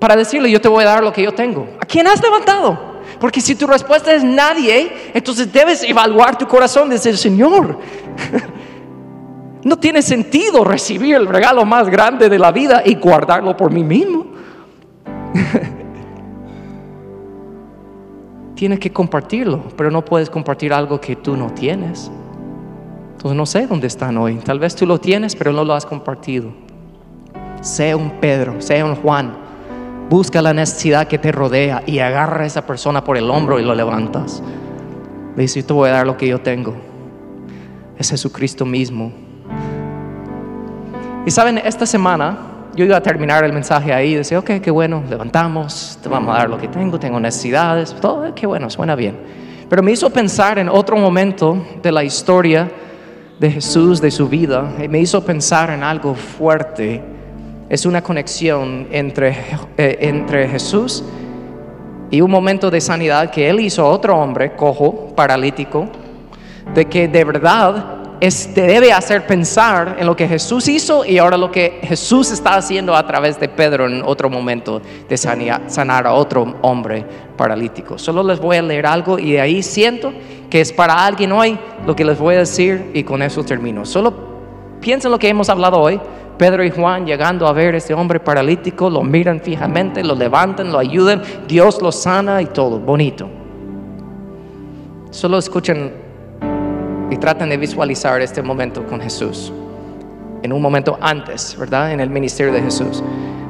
Para 0.00 0.16
decirle, 0.16 0.50
yo 0.50 0.58
te 0.58 0.68
voy 0.68 0.84
a 0.84 0.86
dar 0.86 1.04
lo 1.04 1.12
que 1.12 1.22
yo 1.22 1.32
tengo. 1.32 1.68
¿A 1.78 1.84
quién 1.84 2.06
has 2.06 2.22
levantado? 2.22 2.93
Porque 3.24 3.40
si 3.40 3.54
tu 3.54 3.66
respuesta 3.66 4.12
es 4.12 4.22
nadie, 4.22 4.92
entonces 5.14 5.50
debes 5.50 5.82
evaluar 5.82 6.36
tu 6.36 6.46
corazón 6.46 6.90
desde 6.90 7.08
el 7.08 7.16
Señor. 7.16 7.78
No 9.64 9.78
tiene 9.78 10.02
sentido 10.02 10.62
recibir 10.62 11.14
el 11.14 11.26
regalo 11.26 11.64
más 11.64 11.88
grande 11.88 12.28
de 12.28 12.38
la 12.38 12.52
vida 12.52 12.82
y 12.84 12.96
guardarlo 12.96 13.56
por 13.56 13.72
mí 13.72 13.82
mismo. 13.82 14.26
Tienes 18.54 18.78
que 18.78 18.92
compartirlo, 18.92 19.68
pero 19.74 19.90
no 19.90 20.04
puedes 20.04 20.28
compartir 20.28 20.74
algo 20.74 21.00
que 21.00 21.16
tú 21.16 21.34
no 21.34 21.50
tienes. 21.54 22.10
Entonces 23.12 23.38
no 23.38 23.46
sé 23.46 23.66
dónde 23.66 23.86
están 23.86 24.18
hoy. 24.18 24.34
Tal 24.34 24.58
vez 24.58 24.76
tú 24.76 24.84
lo 24.84 25.00
tienes, 25.00 25.34
pero 25.34 25.50
no 25.50 25.64
lo 25.64 25.72
has 25.72 25.86
compartido. 25.86 26.52
Sea 27.62 27.96
un 27.96 28.20
Pedro, 28.20 28.60
sea 28.60 28.84
un 28.84 28.96
Juan 28.96 29.43
Busca 30.08 30.42
la 30.42 30.52
necesidad 30.52 31.08
que 31.08 31.18
te 31.18 31.32
rodea 31.32 31.82
y 31.86 31.98
agarra 31.98 32.44
a 32.44 32.46
esa 32.46 32.66
persona 32.66 33.02
por 33.04 33.16
el 33.16 33.30
hombro 33.30 33.58
y 33.58 33.64
lo 33.64 33.74
levantas. 33.74 34.42
Le 35.34 35.42
dice, 35.42 35.60
yo 35.60 35.66
te 35.66 35.72
voy 35.72 35.88
a 35.88 35.92
dar 35.92 36.06
lo 36.06 36.16
que 36.16 36.28
yo 36.28 36.40
tengo. 36.40 36.74
Es 37.98 38.10
Jesucristo 38.10 38.64
mismo. 38.64 39.12
Y 41.26 41.30
saben, 41.30 41.58
esta 41.58 41.86
semana 41.86 42.36
yo 42.76 42.84
iba 42.84 42.96
a 42.96 43.02
terminar 43.02 43.44
el 43.44 43.52
mensaje 43.52 43.92
ahí 43.92 44.20
y 44.30 44.34
ok, 44.34 44.50
qué 44.62 44.70
bueno, 44.70 45.02
levantamos, 45.08 45.98
te 46.02 46.08
vamos 46.08 46.34
a 46.34 46.38
dar 46.38 46.50
lo 46.50 46.58
que 46.58 46.68
tengo, 46.68 46.98
tengo 46.98 47.18
necesidades, 47.20 47.94
todo, 47.94 48.34
qué 48.34 48.46
bueno, 48.46 48.68
suena 48.68 48.94
bien. 48.94 49.16
Pero 49.68 49.82
me 49.82 49.92
hizo 49.92 50.10
pensar 50.10 50.58
en 50.58 50.68
otro 50.68 50.96
momento 50.96 51.64
de 51.82 51.92
la 51.92 52.04
historia 52.04 52.70
de 53.38 53.50
Jesús, 53.50 54.00
de 54.00 54.10
su 54.10 54.28
vida, 54.28 54.74
y 54.82 54.88
me 54.88 55.00
hizo 55.00 55.24
pensar 55.24 55.70
en 55.70 55.82
algo 55.82 56.14
fuerte. 56.14 57.13
Es 57.68 57.86
una 57.86 58.02
conexión 58.02 58.88
entre, 58.90 59.36
eh, 59.76 59.98
entre 60.00 60.48
Jesús 60.48 61.04
y 62.10 62.20
un 62.20 62.30
momento 62.30 62.70
de 62.70 62.80
sanidad 62.80 63.30
que 63.30 63.48
él 63.48 63.60
hizo 63.60 63.82
a 63.82 63.88
otro 63.88 64.16
hombre, 64.16 64.54
cojo, 64.54 65.14
paralítico, 65.14 65.88
de 66.74 66.84
que 66.86 67.08
de 67.08 67.24
verdad 67.24 68.04
te 68.20 68.62
debe 68.62 68.92
hacer 68.92 69.26
pensar 69.26 69.96
en 69.98 70.06
lo 70.06 70.16
que 70.16 70.26
Jesús 70.26 70.68
hizo 70.68 71.04
y 71.04 71.18
ahora 71.18 71.36
lo 71.36 71.50
que 71.50 71.80
Jesús 71.82 72.30
está 72.30 72.54
haciendo 72.54 72.94
a 72.94 73.06
través 73.06 73.38
de 73.38 73.48
Pedro 73.48 73.86
en 73.86 74.02
otro 74.02 74.30
momento 74.30 74.80
de 75.08 75.16
sanar 75.16 76.06
a 76.06 76.12
otro 76.14 76.54
hombre 76.62 77.04
paralítico. 77.36 77.98
Solo 77.98 78.22
les 78.22 78.40
voy 78.40 78.56
a 78.56 78.62
leer 78.62 78.86
algo 78.86 79.18
y 79.18 79.32
de 79.32 79.40
ahí 79.40 79.62
siento 79.62 80.12
que 80.48 80.60
es 80.60 80.72
para 80.72 81.04
alguien 81.04 81.32
hoy 81.32 81.58
lo 81.86 81.94
que 81.94 82.04
les 82.04 82.18
voy 82.18 82.36
a 82.36 82.38
decir 82.38 82.90
y 82.94 83.04
con 83.04 83.20
eso 83.20 83.44
termino. 83.44 83.84
Solo 83.84 84.14
piensen 84.80 85.10
lo 85.10 85.18
que 85.18 85.28
hemos 85.28 85.50
hablado 85.50 85.78
hoy. 85.78 86.00
Pedro 86.38 86.64
y 86.64 86.70
Juan 86.70 87.06
llegando 87.06 87.46
a 87.46 87.52
ver 87.52 87.74
a 87.74 87.78
este 87.78 87.94
hombre 87.94 88.20
paralítico, 88.20 88.90
lo 88.90 89.02
miran 89.02 89.40
fijamente, 89.40 90.02
lo 90.02 90.14
levantan, 90.14 90.72
lo 90.72 90.78
ayudan, 90.78 91.22
Dios 91.46 91.80
lo 91.80 91.92
sana 91.92 92.42
y 92.42 92.46
todo, 92.46 92.78
bonito. 92.80 93.28
Solo 95.10 95.38
escuchen 95.38 95.92
y 97.10 97.16
traten 97.16 97.48
de 97.48 97.56
visualizar 97.56 98.20
este 98.20 98.42
momento 98.42 98.84
con 98.84 99.00
Jesús. 99.00 99.52
En 100.42 100.52
un 100.52 100.60
momento 100.60 100.98
antes, 101.00 101.56
¿verdad? 101.56 101.92
En 101.92 102.00
el 102.00 102.10
ministerio 102.10 102.52
de 102.52 102.60
Jesús. 102.60 103.02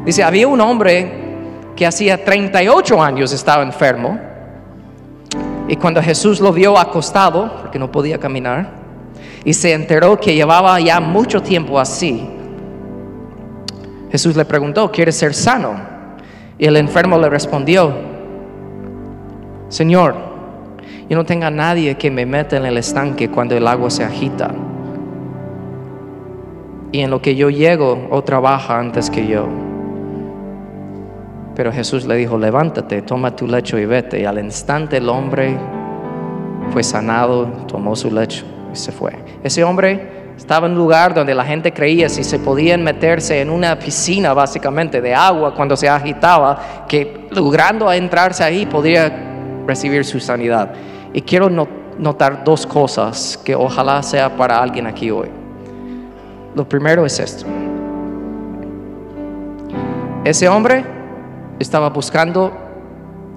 Dice, 0.04 0.22
había 0.22 0.46
un 0.46 0.60
hombre 0.60 1.24
que 1.74 1.86
hacía 1.86 2.22
38 2.22 3.02
años 3.02 3.32
estaba 3.32 3.62
enfermo. 3.62 4.18
Y 5.66 5.76
cuando 5.76 6.02
Jesús 6.02 6.40
lo 6.40 6.52
vio 6.52 6.78
acostado, 6.78 7.50
porque 7.62 7.78
no 7.78 7.90
podía 7.90 8.18
caminar, 8.18 8.70
y 9.44 9.54
se 9.54 9.72
enteró 9.72 10.20
que 10.20 10.34
llevaba 10.34 10.78
ya 10.80 11.00
mucho 11.00 11.42
tiempo 11.42 11.80
así, 11.80 12.28
Jesús 14.14 14.36
le 14.36 14.44
preguntó, 14.44 14.92
¿quieres 14.92 15.16
ser 15.16 15.34
sano? 15.34 15.74
Y 16.56 16.66
el 16.66 16.76
enfermo 16.76 17.18
le 17.18 17.28
respondió, 17.28 17.92
Señor, 19.68 20.14
yo 21.10 21.16
no 21.16 21.24
tenga 21.24 21.50
nadie 21.50 21.96
que 21.96 22.12
me 22.12 22.24
meta 22.24 22.56
en 22.56 22.64
el 22.64 22.76
estanque 22.76 23.28
cuando 23.28 23.56
el 23.56 23.66
agua 23.66 23.90
se 23.90 24.04
agita. 24.04 24.54
Y 26.92 27.00
en 27.00 27.10
lo 27.10 27.20
que 27.20 27.34
yo 27.34 27.50
llego, 27.50 28.06
otra 28.12 28.38
baja 28.38 28.78
antes 28.78 29.10
que 29.10 29.26
yo. 29.26 29.48
Pero 31.56 31.72
Jesús 31.72 32.06
le 32.06 32.14
dijo, 32.14 32.38
levántate, 32.38 33.02
toma 33.02 33.34
tu 33.34 33.48
lecho 33.48 33.80
y 33.80 33.84
vete. 33.84 34.20
Y 34.20 34.26
al 34.26 34.38
instante 34.38 34.98
el 34.98 35.08
hombre 35.08 35.56
fue 36.70 36.84
sanado, 36.84 37.46
tomó 37.66 37.96
su 37.96 38.12
lecho 38.12 38.44
y 38.72 38.76
se 38.76 38.92
fue. 38.92 39.12
Ese 39.42 39.64
hombre 39.64 40.23
estaba 40.36 40.66
en 40.66 40.72
un 40.72 40.78
lugar 40.78 41.14
donde 41.14 41.34
la 41.34 41.44
gente 41.44 41.72
creía 41.72 42.08
si 42.08 42.24
se 42.24 42.38
podían 42.38 42.82
meterse 42.82 43.40
en 43.40 43.50
una 43.50 43.78
piscina 43.78 44.34
básicamente 44.34 45.00
de 45.00 45.14
agua 45.14 45.54
cuando 45.54 45.76
se 45.76 45.88
agitaba, 45.88 46.86
que 46.88 47.28
logrando 47.30 47.90
entrarse 47.92 48.42
ahí 48.42 48.66
podría 48.66 49.12
recibir 49.66 50.04
su 50.04 50.20
sanidad. 50.20 50.72
Y 51.12 51.22
quiero 51.22 51.48
notar 51.48 52.44
dos 52.44 52.66
cosas 52.66 53.38
que 53.44 53.54
ojalá 53.54 54.02
sea 54.02 54.36
para 54.36 54.60
alguien 54.60 54.86
aquí 54.86 55.10
hoy. 55.10 55.28
Lo 56.54 56.68
primero 56.68 57.06
es 57.06 57.18
esto. 57.20 57.46
Ese 60.24 60.48
hombre 60.48 60.84
estaba 61.58 61.90
buscando 61.90 62.52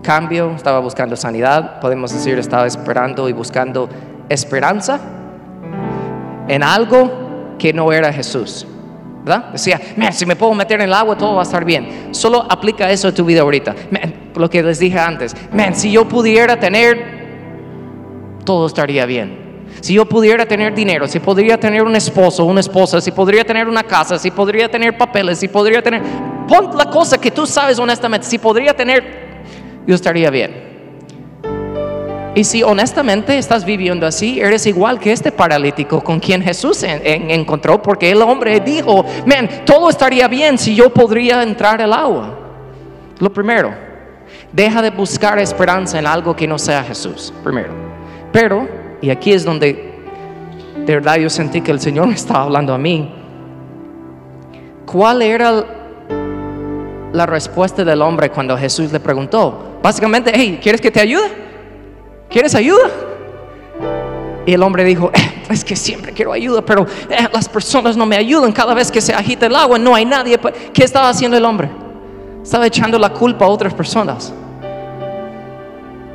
cambio, 0.02 0.52
estaba 0.56 0.80
buscando 0.80 1.16
sanidad, 1.16 1.80
podemos 1.80 2.12
decir, 2.12 2.40
estaba 2.40 2.66
esperando 2.66 3.30
y 3.30 3.34
buscando 3.34 3.90
esperanza 4.30 5.00
en 6.48 6.64
algo 6.64 7.56
que 7.58 7.74
no 7.74 7.92
era 7.92 8.12
Jesús. 8.12 8.66
¿verdad? 9.24 9.52
Decía, 9.52 9.80
si 10.12 10.26
me 10.26 10.36
puedo 10.36 10.54
meter 10.54 10.80
en 10.80 10.88
el 10.88 10.94
agua, 10.94 11.18
todo 11.18 11.36
va 11.36 11.42
a 11.42 11.44
estar 11.44 11.66
bien. 11.66 12.10
Solo 12.12 12.46
aplica 12.50 12.90
eso 12.90 13.10
a 13.10 13.12
tu 13.12 13.26
vida 13.26 13.42
ahorita. 13.42 13.76
lo 14.36 14.50
que 14.50 14.64
les 14.64 14.80
dije 14.80 14.98
antes, 14.98 15.36
man, 15.52 15.76
si 15.76 15.92
yo 15.92 16.08
pudiera 16.08 16.58
tener 16.60 17.18
todo 18.48 18.68
estaría 18.68 19.06
bien. 19.06 19.46
Si 19.82 19.94
yo 19.94 20.06
pudiera 20.06 20.46
tener 20.46 20.74
dinero, 20.74 21.08
si 21.08 21.20
podría 21.20 21.60
tener 21.60 21.84
un 21.84 21.96
esposo, 21.96 22.46
una 22.46 22.62
esposa, 22.62 23.02
si 23.02 23.12
podría 23.12 23.44
tener 23.44 23.68
una 23.68 23.84
casa, 23.84 24.18
si 24.18 24.32
podría 24.32 24.72
tener 24.72 24.98
papeles, 24.98 25.38
si 25.38 25.50
podría 25.50 25.84
tener... 25.84 26.02
Pon 26.48 26.76
la 26.78 26.86
cosa 26.86 27.20
que 27.20 27.30
tú 27.30 27.46
sabes 27.46 27.78
honestamente, 27.78 28.26
si 28.26 28.38
podría 28.40 28.74
tener, 28.74 29.04
yo 29.86 29.94
estaría 29.94 30.30
bien. 30.30 30.67
Y 32.38 32.44
si 32.44 32.62
honestamente 32.62 33.36
estás 33.36 33.66
viviendo 33.66 34.06
así, 34.06 34.40
eres 34.40 34.68
igual 34.68 35.00
que 35.00 35.12
este 35.12 35.32
paralítico 35.32 36.04
con 36.04 36.20
quien 36.20 36.40
Jesús 36.44 36.84
encontró, 36.84 37.82
porque 37.82 38.12
el 38.12 38.22
hombre 38.22 38.60
dijo, 38.60 39.04
man, 39.26 39.50
todo 39.66 39.90
estaría 39.90 40.28
bien 40.28 40.60
si 40.60 40.76
yo 40.76 40.94
podría 40.94 41.42
entrar 41.42 41.82
al 41.82 41.92
agua. 41.92 42.38
Lo 43.18 43.34
primero, 43.34 43.74
deja 44.54 44.84
de 44.84 44.92
buscar 44.92 45.40
esperanza 45.40 45.98
en 45.98 46.06
algo 46.06 46.36
que 46.36 46.48
no 46.48 46.60
sea 46.60 46.84
Jesús, 46.84 47.34
primero. 47.44 47.74
Pero, 48.32 48.70
y 49.02 49.10
aquí 49.10 49.34
es 49.34 49.44
donde 49.44 49.96
de 50.86 50.94
verdad 50.94 51.16
yo 51.16 51.32
sentí 51.32 51.62
que 51.62 51.72
el 51.72 51.80
Señor 51.80 52.06
me 52.06 52.14
estaba 52.14 52.44
hablando 52.44 52.72
a 52.72 52.78
mí, 52.78 53.16
¿cuál 54.86 55.24
era 55.24 55.66
la 57.14 57.26
respuesta 57.26 57.84
del 57.84 58.00
hombre 58.00 58.30
cuando 58.30 58.56
Jesús 58.56 58.92
le 58.92 59.00
preguntó? 59.00 59.80
Básicamente, 59.82 60.32
hey, 60.36 60.60
¿quieres 60.62 60.80
que 60.80 60.92
te 60.92 61.00
ayude? 61.00 61.47
¿Quieres 62.30 62.56
ayuda? 62.56 62.90
Y 64.46 64.54
el 64.54 64.64
hombre 64.64 64.84
dijo, 64.84 65.12
eh, 65.14 65.44
es 65.50 65.64
que 65.64 65.76
siempre 65.76 66.14
quiero 66.14 66.32
ayuda, 66.32 66.62
pero 66.62 66.86
eh, 67.10 67.28
las 67.34 67.50
personas 67.50 67.98
no 67.98 68.06
me 68.06 68.16
ayudan 68.16 68.52
cada 68.52 68.74
vez 68.74 68.92
que 68.92 69.02
se 69.02 69.14
agita 69.14 69.46
el 69.46 69.56
agua, 69.56 69.78
no 69.78 69.94
hay 69.94 70.06
nadie. 70.06 70.40
¿Qué 70.74 70.84
estaba 70.84 71.10
haciendo 71.10 71.38
el 71.38 71.46
hombre? 71.46 71.70
Estaba 72.44 72.66
echando 72.68 72.98
la 72.98 73.10
culpa 73.10 73.46
a 73.46 73.50
otras 73.50 73.74
personas. 73.74 74.34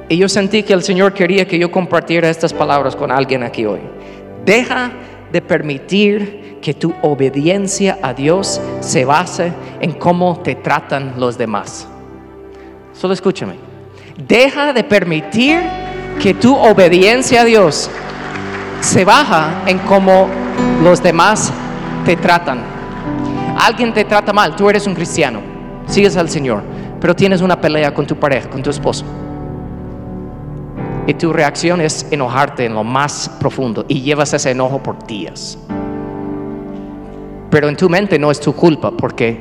Y 0.09 0.17
yo 0.17 0.29
sentí 0.29 0.63
que 0.63 0.73
el 0.73 0.83
Señor 0.83 1.15
quería 1.15 1.47
que 1.47 1.59
yo 1.59 1.71
compartiera 1.71 2.29
estas 2.29 2.53
palabras 2.53 2.97
con 2.97 3.11
alguien 3.11 3.43
aquí 3.43 3.65
hoy. 3.65 3.81
Deja 4.45 4.93
de 5.31 5.41
permitir 5.41 6.59
que 6.61 6.75
tu 6.75 6.95
obediencia 7.03 7.99
a 8.03 8.15
Dios 8.15 8.61
se 8.81 9.05
base 9.05 9.53
en 9.81 9.93
cómo 9.93 10.41
te 10.41 10.55
tratan 10.55 11.15
los 11.19 11.37
demás. 11.37 11.89
Solo 12.93 13.15
escúchame. 13.15 13.55
Deja 14.17 14.73
de 14.73 14.85
permitir 14.85 15.61
que 16.21 16.35
tu 16.35 16.57
obediencia 16.57 17.43
a 17.43 17.45
Dios 17.45 17.91
se 18.81 19.05
baja 19.05 19.63
en 19.67 19.79
cómo 19.81 20.29
los 20.83 21.03
demás 21.03 21.53
te 22.05 22.17
tratan. 22.17 22.61
Alguien 23.59 23.93
te 23.93 24.05
trata 24.05 24.33
mal, 24.33 24.57
tú 24.57 24.69
eres 24.69 24.87
un 24.87 24.95
cristiano, 24.95 25.41
sigues 25.87 26.17
al 26.17 26.29
Señor, 26.29 26.63
pero 27.01 27.15
tienes 27.15 27.41
una 27.41 27.61
pelea 27.61 27.93
con 27.95 28.07
tu 28.07 28.17
pareja, 28.17 28.49
con 28.49 28.63
tu 28.63 28.71
esposo 28.71 29.05
y 31.07 31.15
tu 31.15 31.33
reacción 31.33 31.81
es 31.81 32.07
enojarte 32.11 32.65
en 32.65 32.75
lo 32.75 32.85
más 32.85 33.29
profundo 33.41 33.85
y 33.89 34.03
llevas 34.03 34.33
ese 34.35 34.51
enojo 34.51 34.83
por 34.83 35.05
días. 35.07 35.59
Pero 37.51 37.69
en 37.69 37.77
tu 37.77 37.89
mente 37.89 38.19
no 38.19 38.31
es 38.31 38.41
tu 38.41 38.55
culpa 38.55 38.91
porque 38.91 39.39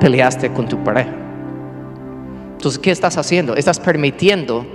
peleaste 0.00 0.52
con 0.52 0.66
tu 0.66 0.82
pareja. 0.82 1.12
Entonces, 2.52 2.78
¿qué 2.78 2.90
estás 2.90 3.16
haciendo? 3.18 3.54
Estás 3.54 3.78
permitiendo 3.78 4.66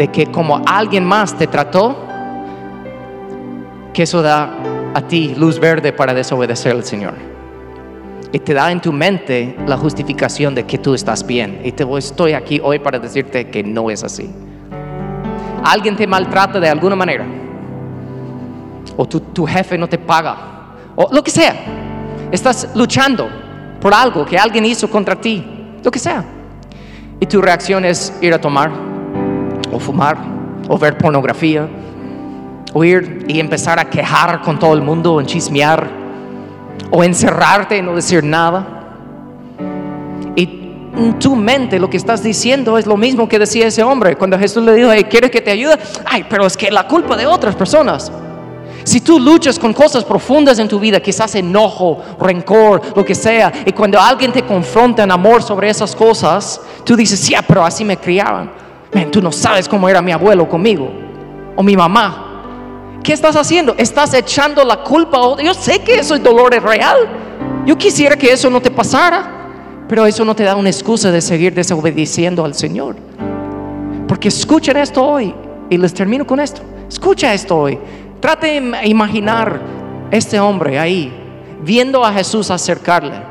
de 0.00 0.08
que 0.08 0.28
como 0.28 0.62
alguien 0.64 1.04
más 1.04 1.36
te 1.36 1.46
trató, 1.46 1.94
que 3.92 4.04
eso 4.04 4.22
da 4.22 4.50
a 4.94 5.02
ti 5.02 5.34
luz 5.36 5.60
verde 5.60 5.92
para 5.92 6.14
desobedecer 6.14 6.72
al 6.72 6.84
Señor 6.84 7.12
y 8.32 8.38
te 8.38 8.54
da 8.54 8.72
en 8.72 8.80
tu 8.80 8.94
mente 8.94 9.54
la 9.66 9.76
justificación 9.76 10.54
de 10.54 10.64
que 10.64 10.78
tú 10.78 10.94
estás 10.94 11.26
bien. 11.26 11.60
Y 11.64 11.72
te 11.72 11.84
estoy 11.98 12.32
aquí 12.32 12.62
hoy 12.64 12.78
para 12.78 12.98
decirte 12.98 13.50
que 13.50 13.62
no 13.62 13.90
es 13.90 14.02
así. 14.02 14.30
Alguien 15.62 15.96
te 15.96 16.06
maltrata 16.06 16.58
de 16.58 16.70
alguna 16.70 16.96
manera. 16.96 17.26
O 18.96 19.04
tu, 19.04 19.20
tu 19.20 19.46
jefe 19.46 19.76
no 19.76 19.86
te 19.86 19.98
paga. 19.98 20.36
O 20.96 21.10
lo 21.12 21.22
que 21.22 21.30
sea. 21.30 21.54
Estás 22.32 22.70
luchando 22.74 23.28
por 23.82 23.92
algo 23.92 24.24
que 24.24 24.38
alguien 24.38 24.64
hizo 24.64 24.88
contra 24.88 25.14
ti. 25.20 25.44
Lo 25.84 25.90
que 25.90 25.98
sea. 25.98 26.24
Y 27.20 27.26
tu 27.26 27.42
reacción 27.42 27.84
es 27.84 28.16
ir 28.22 28.32
a 28.32 28.40
tomar. 28.40 28.89
Fumar. 29.80 30.18
O 30.68 30.78
ver 30.78 30.96
pornografía. 30.96 31.68
O 32.72 32.84
ir 32.84 33.24
y 33.26 33.40
empezar 33.40 33.78
a 33.78 33.90
quejar 33.90 34.42
con 34.42 34.58
todo 34.58 34.74
el 34.74 34.82
mundo. 34.82 35.20
En 35.20 35.26
chismear 35.26 36.00
o 36.90 37.04
encerrarte 37.04 37.76
y 37.76 37.82
no 37.82 37.94
decir 37.94 38.24
nada. 38.24 38.76
en 40.36 41.18
tu 41.18 41.34
mente 41.34 41.78
lo 41.78 41.88
que 41.88 41.96
estás 41.96 42.22
diciendo 42.22 42.76
es 42.76 42.84
lo 42.84 42.96
mismo 42.96 43.28
que 43.28 43.38
decía 43.38 43.66
ese 43.66 43.82
hombre 43.82 44.16
cuando 44.16 44.38
Jesús 44.38 44.62
le 44.64 44.74
dijo, 44.74 44.90
¿quieres 45.08 45.30
que 45.30 45.40
te 45.40 45.50
ayude? 45.50 45.78
Ay, 46.04 46.26
pero 46.28 46.46
es 46.46 46.56
que 46.56 46.70
la 46.70 46.86
culpa 46.86 47.16
de 47.16 47.26
otras 47.26 47.54
personas. 47.54 48.12
Si 48.82 49.00
tú 49.00 49.20
luchas 49.20 49.58
con 49.58 49.72
cosas 49.72 50.04
profundas 50.04 50.58
en 50.58 50.68
tu 50.68 50.80
vida, 50.80 51.00
quizás 51.00 51.34
enojo, 51.34 52.02
rencor, 52.20 52.82
lo 52.96 53.04
que 53.04 53.14
sea, 53.14 53.52
y 53.64 53.72
cuando 53.72 54.00
alguien 54.00 54.32
te 54.32 54.42
confronta 54.42 55.04
en 55.04 55.10
amor 55.10 55.42
sobre 55.42 55.70
esas 55.70 55.94
cosas, 55.94 56.60
tú 56.84 56.96
dices, 56.96 57.20
sí, 57.20 57.34
pero 57.46 57.64
así 57.64 57.84
me 57.84 57.96
criaban. 57.96 58.50
Tú 59.10 59.22
no 59.22 59.32
sabes 59.32 59.68
cómo 59.68 59.88
era 59.88 60.02
mi 60.02 60.12
abuelo 60.12 60.48
conmigo 60.48 60.90
o 61.56 61.62
mi 61.62 61.76
mamá. 61.76 62.26
¿Qué 63.02 63.12
estás 63.12 63.36
haciendo? 63.36 63.74
Estás 63.78 64.12
echando 64.14 64.64
la 64.64 64.82
culpa. 64.82 65.18
Yo 65.42 65.54
sé 65.54 65.80
que 65.80 65.98
eso 65.98 66.14
es 66.14 66.22
dolor 66.22 66.52
real. 66.62 66.96
Yo 67.66 67.76
quisiera 67.76 68.16
que 68.16 68.32
eso 68.32 68.50
no 68.50 68.60
te 68.60 68.70
pasara, 68.70 69.84
pero 69.88 70.06
eso 70.06 70.24
no 70.24 70.34
te 70.34 70.44
da 70.44 70.56
una 70.56 70.68
excusa 70.68 71.10
de 71.10 71.20
seguir 71.20 71.54
desobedeciendo 71.54 72.44
al 72.44 72.54
Señor. 72.54 72.96
Porque 74.06 74.28
escuchen 74.28 74.76
esto 74.76 75.04
hoy 75.04 75.34
y 75.68 75.78
les 75.78 75.94
termino 75.94 76.26
con 76.26 76.40
esto. 76.40 76.62
Escucha 76.88 77.32
esto 77.32 77.56
hoy. 77.56 77.78
Trate 78.20 78.60
de 78.60 78.88
imaginar 78.88 79.60
este 80.10 80.38
hombre 80.40 80.78
ahí, 80.78 81.12
viendo 81.62 82.04
a 82.04 82.12
Jesús 82.12 82.50
acercarle. 82.50 83.29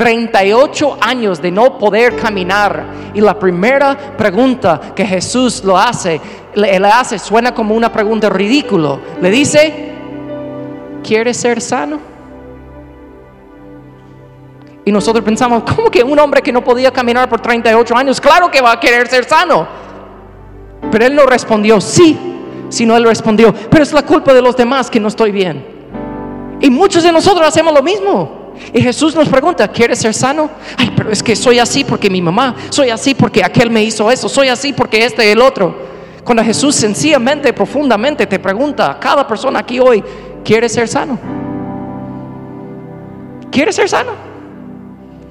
38 0.00 0.96
años 0.98 1.42
de 1.42 1.50
no 1.50 1.76
poder 1.76 2.16
caminar. 2.16 2.86
Y 3.12 3.20
la 3.20 3.38
primera 3.38 4.16
pregunta 4.16 4.80
que 4.96 5.04
Jesús 5.04 5.62
lo 5.62 5.76
hace, 5.76 6.18
le, 6.54 6.78
hace, 6.86 7.18
suena 7.18 7.52
como 7.52 7.74
una 7.74 7.92
pregunta 7.92 8.30
ridícula. 8.30 8.98
Le 9.20 9.30
dice, 9.30 9.92
¿quieres 11.04 11.36
ser 11.36 11.60
sano? 11.60 11.98
Y 14.86 14.90
nosotros 14.90 15.22
pensamos, 15.22 15.64
¿cómo 15.64 15.90
que 15.90 16.02
un 16.02 16.18
hombre 16.18 16.40
que 16.40 16.50
no 16.50 16.64
podía 16.64 16.90
caminar 16.90 17.28
por 17.28 17.42
38 17.42 17.94
años, 17.94 18.18
claro 18.22 18.50
que 18.50 18.62
va 18.62 18.72
a 18.72 18.80
querer 18.80 19.06
ser 19.06 19.26
sano? 19.26 19.68
Pero 20.90 21.04
él 21.04 21.14
no 21.14 21.26
respondió 21.26 21.78
sí, 21.78 22.18
sino 22.70 22.96
él 22.96 23.04
respondió, 23.04 23.52
pero 23.68 23.82
es 23.82 23.92
la 23.92 24.06
culpa 24.06 24.32
de 24.32 24.40
los 24.40 24.56
demás 24.56 24.88
que 24.88 24.98
no 24.98 25.08
estoy 25.08 25.30
bien. 25.30 25.62
Y 26.58 26.70
muchos 26.70 27.02
de 27.02 27.12
nosotros 27.12 27.46
hacemos 27.46 27.74
lo 27.74 27.82
mismo. 27.82 28.39
Y 28.72 28.80
Jesús 28.80 29.14
nos 29.14 29.28
pregunta, 29.28 29.66
¿quieres 29.68 29.98
ser 29.98 30.14
sano? 30.14 30.50
Ay, 30.76 30.92
pero 30.96 31.10
es 31.10 31.22
que 31.22 31.34
soy 31.34 31.58
así 31.58 31.84
porque 31.84 32.08
mi 32.08 32.22
mamá, 32.22 32.54
soy 32.70 32.90
así 32.90 33.14
porque 33.14 33.42
aquel 33.42 33.70
me 33.70 33.82
hizo 33.82 34.10
eso, 34.10 34.28
soy 34.28 34.48
así 34.48 34.72
porque 34.72 35.04
este 35.04 35.30
el 35.30 35.40
otro. 35.40 35.90
Cuando 36.24 36.44
Jesús 36.44 36.76
sencillamente, 36.76 37.52
profundamente 37.52 38.26
te 38.26 38.38
pregunta 38.38 38.92
a 38.92 39.00
cada 39.00 39.26
persona 39.26 39.60
aquí 39.60 39.80
hoy, 39.80 40.04
¿quieres 40.44 40.72
ser 40.72 40.86
sano? 40.86 41.18
¿Quieres 43.50 43.74
ser 43.74 43.88
sano? 43.88 44.12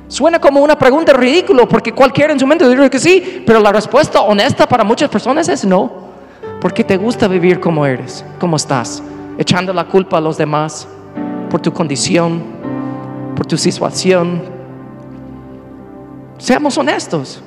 Suena 0.07 0.39
como 0.39 0.61
una 0.61 0.77
pregunta 0.77 1.13
ridícula 1.13 1.65
porque 1.67 1.93
cualquiera 1.93 2.33
en 2.33 2.39
su 2.39 2.47
mente 2.47 2.67
diría 2.67 2.89
que 2.89 2.99
sí, 2.99 3.43
pero 3.45 3.59
la 3.59 3.71
respuesta 3.71 4.21
honesta 4.21 4.67
para 4.67 4.83
muchas 4.83 5.09
personas 5.09 5.47
es 5.47 5.63
no. 5.63 6.09
Porque 6.59 6.83
te 6.83 6.97
gusta 6.97 7.27
vivir 7.27 7.59
como 7.59 7.85
eres, 7.85 8.25
como 8.39 8.57
estás, 8.57 9.01
echando 9.37 9.71
la 9.71 9.85
culpa 9.85 10.17
a 10.17 10.21
los 10.21 10.37
demás 10.37 10.87
por 11.49 11.61
tu 11.61 11.71
condición, 11.71 12.58
tu 13.45 13.57
situación. 13.57 14.41
Seamos 16.37 16.77
honestos. 16.77 17.41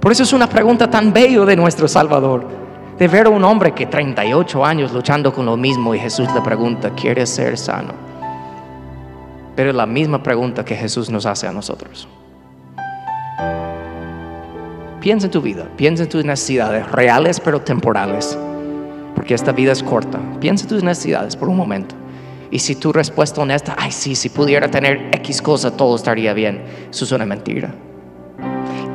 Por 0.00 0.10
eso 0.10 0.22
es 0.22 0.32
una 0.32 0.48
pregunta 0.48 0.90
tan 0.90 1.12
bella 1.12 1.44
de 1.44 1.56
nuestro 1.56 1.86
Salvador. 1.86 2.44
De 2.98 3.08
ver 3.08 3.26
a 3.26 3.30
un 3.30 3.44
hombre 3.44 3.72
que 3.72 3.86
38 3.86 4.64
años 4.64 4.92
luchando 4.92 5.32
con 5.32 5.46
lo 5.46 5.56
mismo 5.56 5.94
y 5.94 5.98
Jesús 5.98 6.28
le 6.34 6.40
pregunta, 6.40 6.90
¿quieres 6.90 7.30
ser 7.30 7.56
sano? 7.56 7.94
Pero 9.56 9.70
es 9.70 9.76
la 9.76 9.86
misma 9.86 10.22
pregunta 10.22 10.64
que 10.64 10.76
Jesús 10.76 11.10
nos 11.10 11.26
hace 11.26 11.46
a 11.46 11.52
nosotros. 11.52 12.08
Piensa 15.00 15.26
en 15.26 15.32
tu 15.32 15.40
vida, 15.40 15.66
piensa 15.76 16.04
en 16.04 16.08
tus 16.08 16.24
necesidades 16.24 16.90
reales 16.92 17.40
pero 17.40 17.60
temporales, 17.60 18.38
porque 19.16 19.34
esta 19.34 19.50
vida 19.50 19.72
es 19.72 19.82
corta. 19.82 20.20
Piensa 20.40 20.64
en 20.64 20.68
tus 20.68 20.82
necesidades 20.82 21.34
por 21.34 21.48
un 21.48 21.56
momento. 21.56 21.96
Y 22.52 22.58
si 22.58 22.76
tu 22.76 22.92
respuesta 22.92 23.40
honesta, 23.40 23.74
ay 23.78 23.90
sí, 23.90 24.14
si 24.14 24.28
pudiera 24.28 24.70
tener 24.70 25.08
X 25.14 25.40
cosa, 25.40 25.74
todo 25.74 25.96
estaría 25.96 26.34
bien, 26.34 26.62
eso 26.90 27.06
es 27.06 27.12
una 27.12 27.24
mentira. 27.24 27.74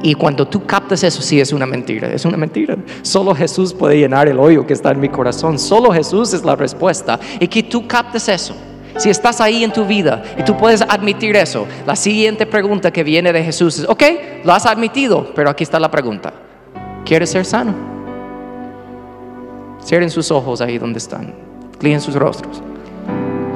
Y 0.03 0.13
cuando 0.13 0.47
tú 0.47 0.63
captas 0.67 1.03
eso, 1.03 1.23
sí 1.23 1.41
es 1.41 1.51
una 1.51 1.65
mentira, 1.65 2.07
es 2.13 2.23
una 2.23 2.37
mentira. 2.37 2.77
Solo 3.01 3.33
Jesús 3.33 3.73
puede 3.73 3.97
llenar 3.97 4.27
el 4.27 4.39
hoyo 4.39 4.67
que 4.67 4.73
está 4.73 4.91
en 4.91 4.99
mi 4.99 5.09
corazón, 5.09 5.57
solo 5.57 5.91
Jesús 5.91 6.33
es 6.33 6.45
la 6.45 6.55
respuesta. 6.55 7.19
Y 7.39 7.47
que 7.47 7.63
tú 7.63 7.87
captes 7.87 8.29
eso. 8.29 8.55
Si 8.95 9.09
estás 9.09 9.41
ahí 9.41 9.63
en 9.63 9.73
tu 9.73 9.85
vida 9.85 10.23
y 10.37 10.43
tú 10.43 10.55
puedes 10.55 10.83
admitir 10.83 11.35
eso, 11.35 11.65
la 11.87 11.95
siguiente 11.95 12.45
pregunta 12.45 12.91
que 12.91 13.03
viene 13.03 13.33
de 13.33 13.43
Jesús 13.43 13.79
es, 13.79 13.89
ok, 13.89 14.03
lo 14.43 14.53
has 14.53 14.67
admitido, 14.67 15.31
pero 15.33 15.49
aquí 15.49 15.63
está 15.63 15.79
la 15.79 15.89
pregunta. 15.89 16.31
¿Quieres 17.05 17.31
ser 17.31 17.43
sano? 17.43 17.73
Cierren 19.83 20.11
sus 20.11 20.29
ojos 20.29 20.61
ahí 20.61 20.77
donde 20.77 20.99
están, 20.99 21.33
clien 21.79 22.01
sus 22.01 22.13
rostros. 22.13 22.61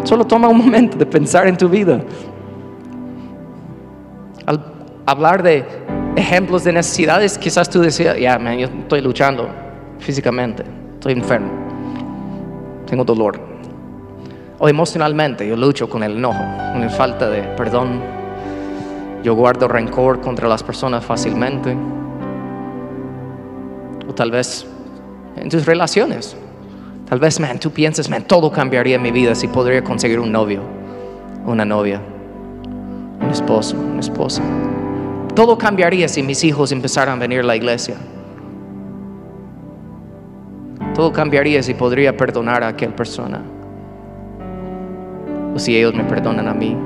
Solo 0.03 0.25
toma 0.25 0.47
un 0.47 0.57
momento 0.57 0.97
de 0.97 1.05
pensar 1.05 1.47
en 1.47 1.57
tu 1.57 1.69
vida. 1.69 2.01
Al 4.45 4.63
hablar 5.05 5.43
de 5.43 5.65
ejemplos 6.15 6.63
de 6.63 6.73
necesidades, 6.73 7.37
quizás 7.37 7.69
tú 7.69 7.81
decías, 7.81 8.17
ya, 8.17 8.37
yo 8.55 8.67
estoy 8.67 9.01
luchando 9.01 9.49
físicamente, 9.99 10.63
estoy 10.93 11.13
enfermo, 11.13 11.51
tengo 12.87 13.03
dolor. 13.03 13.39
O 14.59 14.69
emocionalmente, 14.69 15.47
yo 15.47 15.55
lucho 15.55 15.89
con 15.89 16.03
el 16.03 16.17
enojo, 16.17 16.43
con 16.71 16.81
la 16.81 16.89
falta 16.89 17.29
de 17.29 17.41
perdón. 17.57 17.99
Yo 19.23 19.33
guardo 19.35 19.67
rencor 19.67 20.21
contra 20.21 20.47
las 20.47 20.61
personas 20.61 21.03
fácilmente. 21.03 21.75
O 24.07 24.13
tal 24.13 24.29
vez 24.29 24.67
en 25.35 25.49
tus 25.49 25.65
relaciones. 25.65 26.35
Tal 27.11 27.19
vez, 27.19 27.41
man, 27.41 27.59
tú 27.59 27.71
piensas, 27.71 28.09
man, 28.09 28.23
todo 28.23 28.49
cambiaría 28.49 28.95
en 28.95 29.01
mi 29.01 29.11
vida 29.11 29.35
si 29.35 29.49
podría 29.49 29.83
conseguir 29.83 30.17
un 30.17 30.31
novio, 30.31 30.61
una 31.45 31.65
novia, 31.65 31.99
un 33.19 33.29
esposo, 33.29 33.75
una 33.75 33.99
esposa. 33.99 34.41
Todo 35.35 35.57
cambiaría 35.57 36.07
si 36.07 36.23
mis 36.23 36.41
hijos 36.45 36.71
empezaran 36.71 37.17
a 37.17 37.19
venir 37.19 37.41
a 37.41 37.43
la 37.43 37.57
iglesia. 37.57 37.95
Todo 40.95 41.11
cambiaría 41.11 41.61
si 41.61 41.73
podría 41.73 42.15
perdonar 42.15 42.63
a 42.63 42.69
aquella 42.69 42.95
persona. 42.95 43.41
O 45.53 45.59
si 45.59 45.75
ellos 45.75 45.93
me 45.93 46.05
perdonan 46.05 46.47
a 46.47 46.53
mí. 46.53 46.77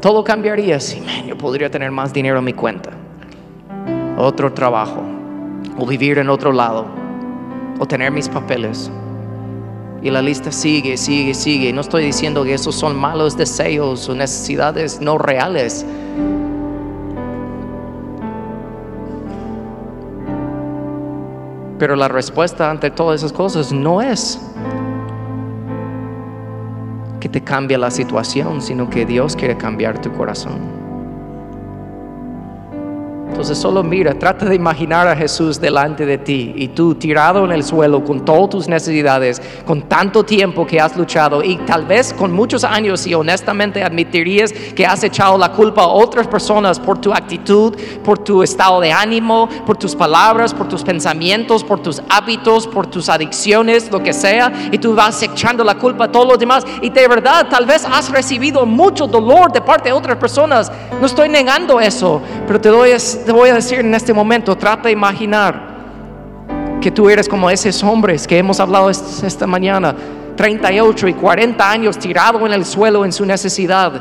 Todo 0.00 0.24
cambiaría 0.24 0.80
si 0.80 1.00
man, 1.00 1.24
yo 1.28 1.38
podría 1.38 1.70
tener 1.70 1.92
más 1.92 2.12
dinero 2.12 2.40
en 2.40 2.44
mi 2.44 2.52
cuenta. 2.52 2.90
Otro 4.16 4.52
trabajo. 4.52 5.04
O 5.78 5.86
vivir 5.86 6.18
en 6.18 6.28
otro 6.28 6.50
lado 6.50 7.01
o 7.78 7.86
tener 7.86 8.10
mis 8.10 8.28
papeles. 8.28 8.90
Y 10.02 10.10
la 10.10 10.20
lista 10.20 10.50
sigue, 10.50 10.96
sigue, 10.96 11.32
sigue. 11.32 11.72
No 11.72 11.80
estoy 11.80 12.04
diciendo 12.04 12.42
que 12.42 12.54
esos 12.54 12.74
son 12.74 12.96
malos 12.96 13.36
deseos 13.36 14.08
o 14.08 14.14
necesidades 14.14 15.00
no 15.00 15.16
reales. 15.16 15.86
Pero 21.78 21.96
la 21.96 22.08
respuesta 22.08 22.70
ante 22.70 22.90
todas 22.90 23.20
esas 23.20 23.32
cosas 23.32 23.72
no 23.72 24.02
es 24.02 24.40
que 27.20 27.28
te 27.28 27.40
cambie 27.40 27.78
la 27.78 27.90
situación, 27.90 28.60
sino 28.60 28.90
que 28.90 29.06
Dios 29.06 29.36
quiere 29.36 29.56
cambiar 29.56 30.00
tu 30.00 30.12
corazón. 30.12 30.81
Entonces 33.32 33.56
solo 33.56 33.82
mira, 33.82 34.12
trata 34.12 34.44
de 34.44 34.54
imaginar 34.54 35.08
a 35.08 35.16
Jesús 35.16 35.58
delante 35.58 36.04
de 36.04 36.18
ti 36.18 36.52
y 36.54 36.68
tú 36.68 36.94
tirado 36.94 37.46
en 37.46 37.52
el 37.52 37.64
suelo 37.64 38.04
con 38.04 38.26
todas 38.26 38.50
tus 38.50 38.68
necesidades, 38.68 39.40
con 39.64 39.88
tanto 39.88 40.22
tiempo 40.22 40.66
que 40.66 40.78
has 40.78 40.94
luchado 40.98 41.42
y 41.42 41.56
tal 41.56 41.86
vez 41.86 42.12
con 42.12 42.30
muchos 42.30 42.62
años 42.62 43.06
y 43.06 43.14
honestamente 43.14 43.82
admitirías 43.82 44.52
que 44.52 44.84
has 44.84 45.02
echado 45.02 45.38
la 45.38 45.50
culpa 45.50 45.82
a 45.82 45.88
otras 45.88 46.28
personas 46.28 46.78
por 46.78 46.98
tu 46.98 47.10
actitud, 47.10 47.74
por 48.04 48.18
tu 48.18 48.42
estado 48.42 48.80
de 48.80 48.92
ánimo, 48.92 49.48
por 49.64 49.78
tus 49.78 49.96
palabras, 49.96 50.52
por 50.52 50.68
tus 50.68 50.82
pensamientos, 50.82 51.64
por 51.64 51.80
tus 51.80 52.02
hábitos, 52.10 52.66
por 52.66 52.86
tus 52.86 53.08
adicciones, 53.08 53.90
lo 53.90 54.02
que 54.02 54.12
sea, 54.12 54.52
y 54.70 54.76
tú 54.76 54.94
vas 54.94 55.22
echando 55.22 55.64
la 55.64 55.76
culpa 55.76 56.04
a 56.04 56.12
todos 56.12 56.28
los 56.28 56.38
demás 56.38 56.64
y 56.82 56.90
de 56.90 57.08
verdad 57.08 57.46
tal 57.48 57.64
vez 57.64 57.86
has 57.86 58.10
recibido 58.10 58.66
mucho 58.66 59.06
dolor 59.06 59.50
de 59.50 59.62
parte 59.62 59.88
de 59.88 59.94
otras 59.94 60.18
personas. 60.18 60.70
No 61.00 61.06
estoy 61.06 61.30
negando 61.30 61.80
eso, 61.80 62.20
pero 62.46 62.60
te 62.60 62.68
doy 62.68 62.90
te 63.22 63.32
voy 63.32 63.50
a 63.50 63.54
decir 63.54 63.80
en 63.80 63.94
este 63.94 64.12
momento, 64.12 64.56
trata 64.56 64.84
de 64.84 64.92
imaginar 64.92 65.72
que 66.80 66.90
tú 66.90 67.08
eres 67.08 67.28
como 67.28 67.48
esos 67.48 67.82
hombres 67.82 68.26
que 68.26 68.36
hemos 68.38 68.60
hablado 68.60 68.90
esta 68.90 69.46
mañana, 69.46 69.94
38 70.36 71.08
y 71.08 71.14
40 71.14 71.70
años 71.70 71.98
tirado 71.98 72.44
en 72.46 72.52
el 72.52 72.64
suelo 72.64 73.04
en 73.04 73.12
su 73.12 73.24
necesidad. 73.24 73.92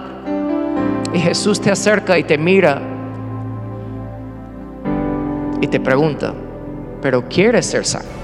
Y 1.14 1.20
Jesús 1.20 1.60
te 1.60 1.72
acerca 1.72 2.18
y 2.18 2.24
te 2.24 2.38
mira 2.38 2.82
y 5.62 5.68
te 5.68 5.80
pregunta, 5.80 6.34
pero 7.02 7.28
¿quieres 7.28 7.68
ser 7.68 7.86
sano? 7.86 8.21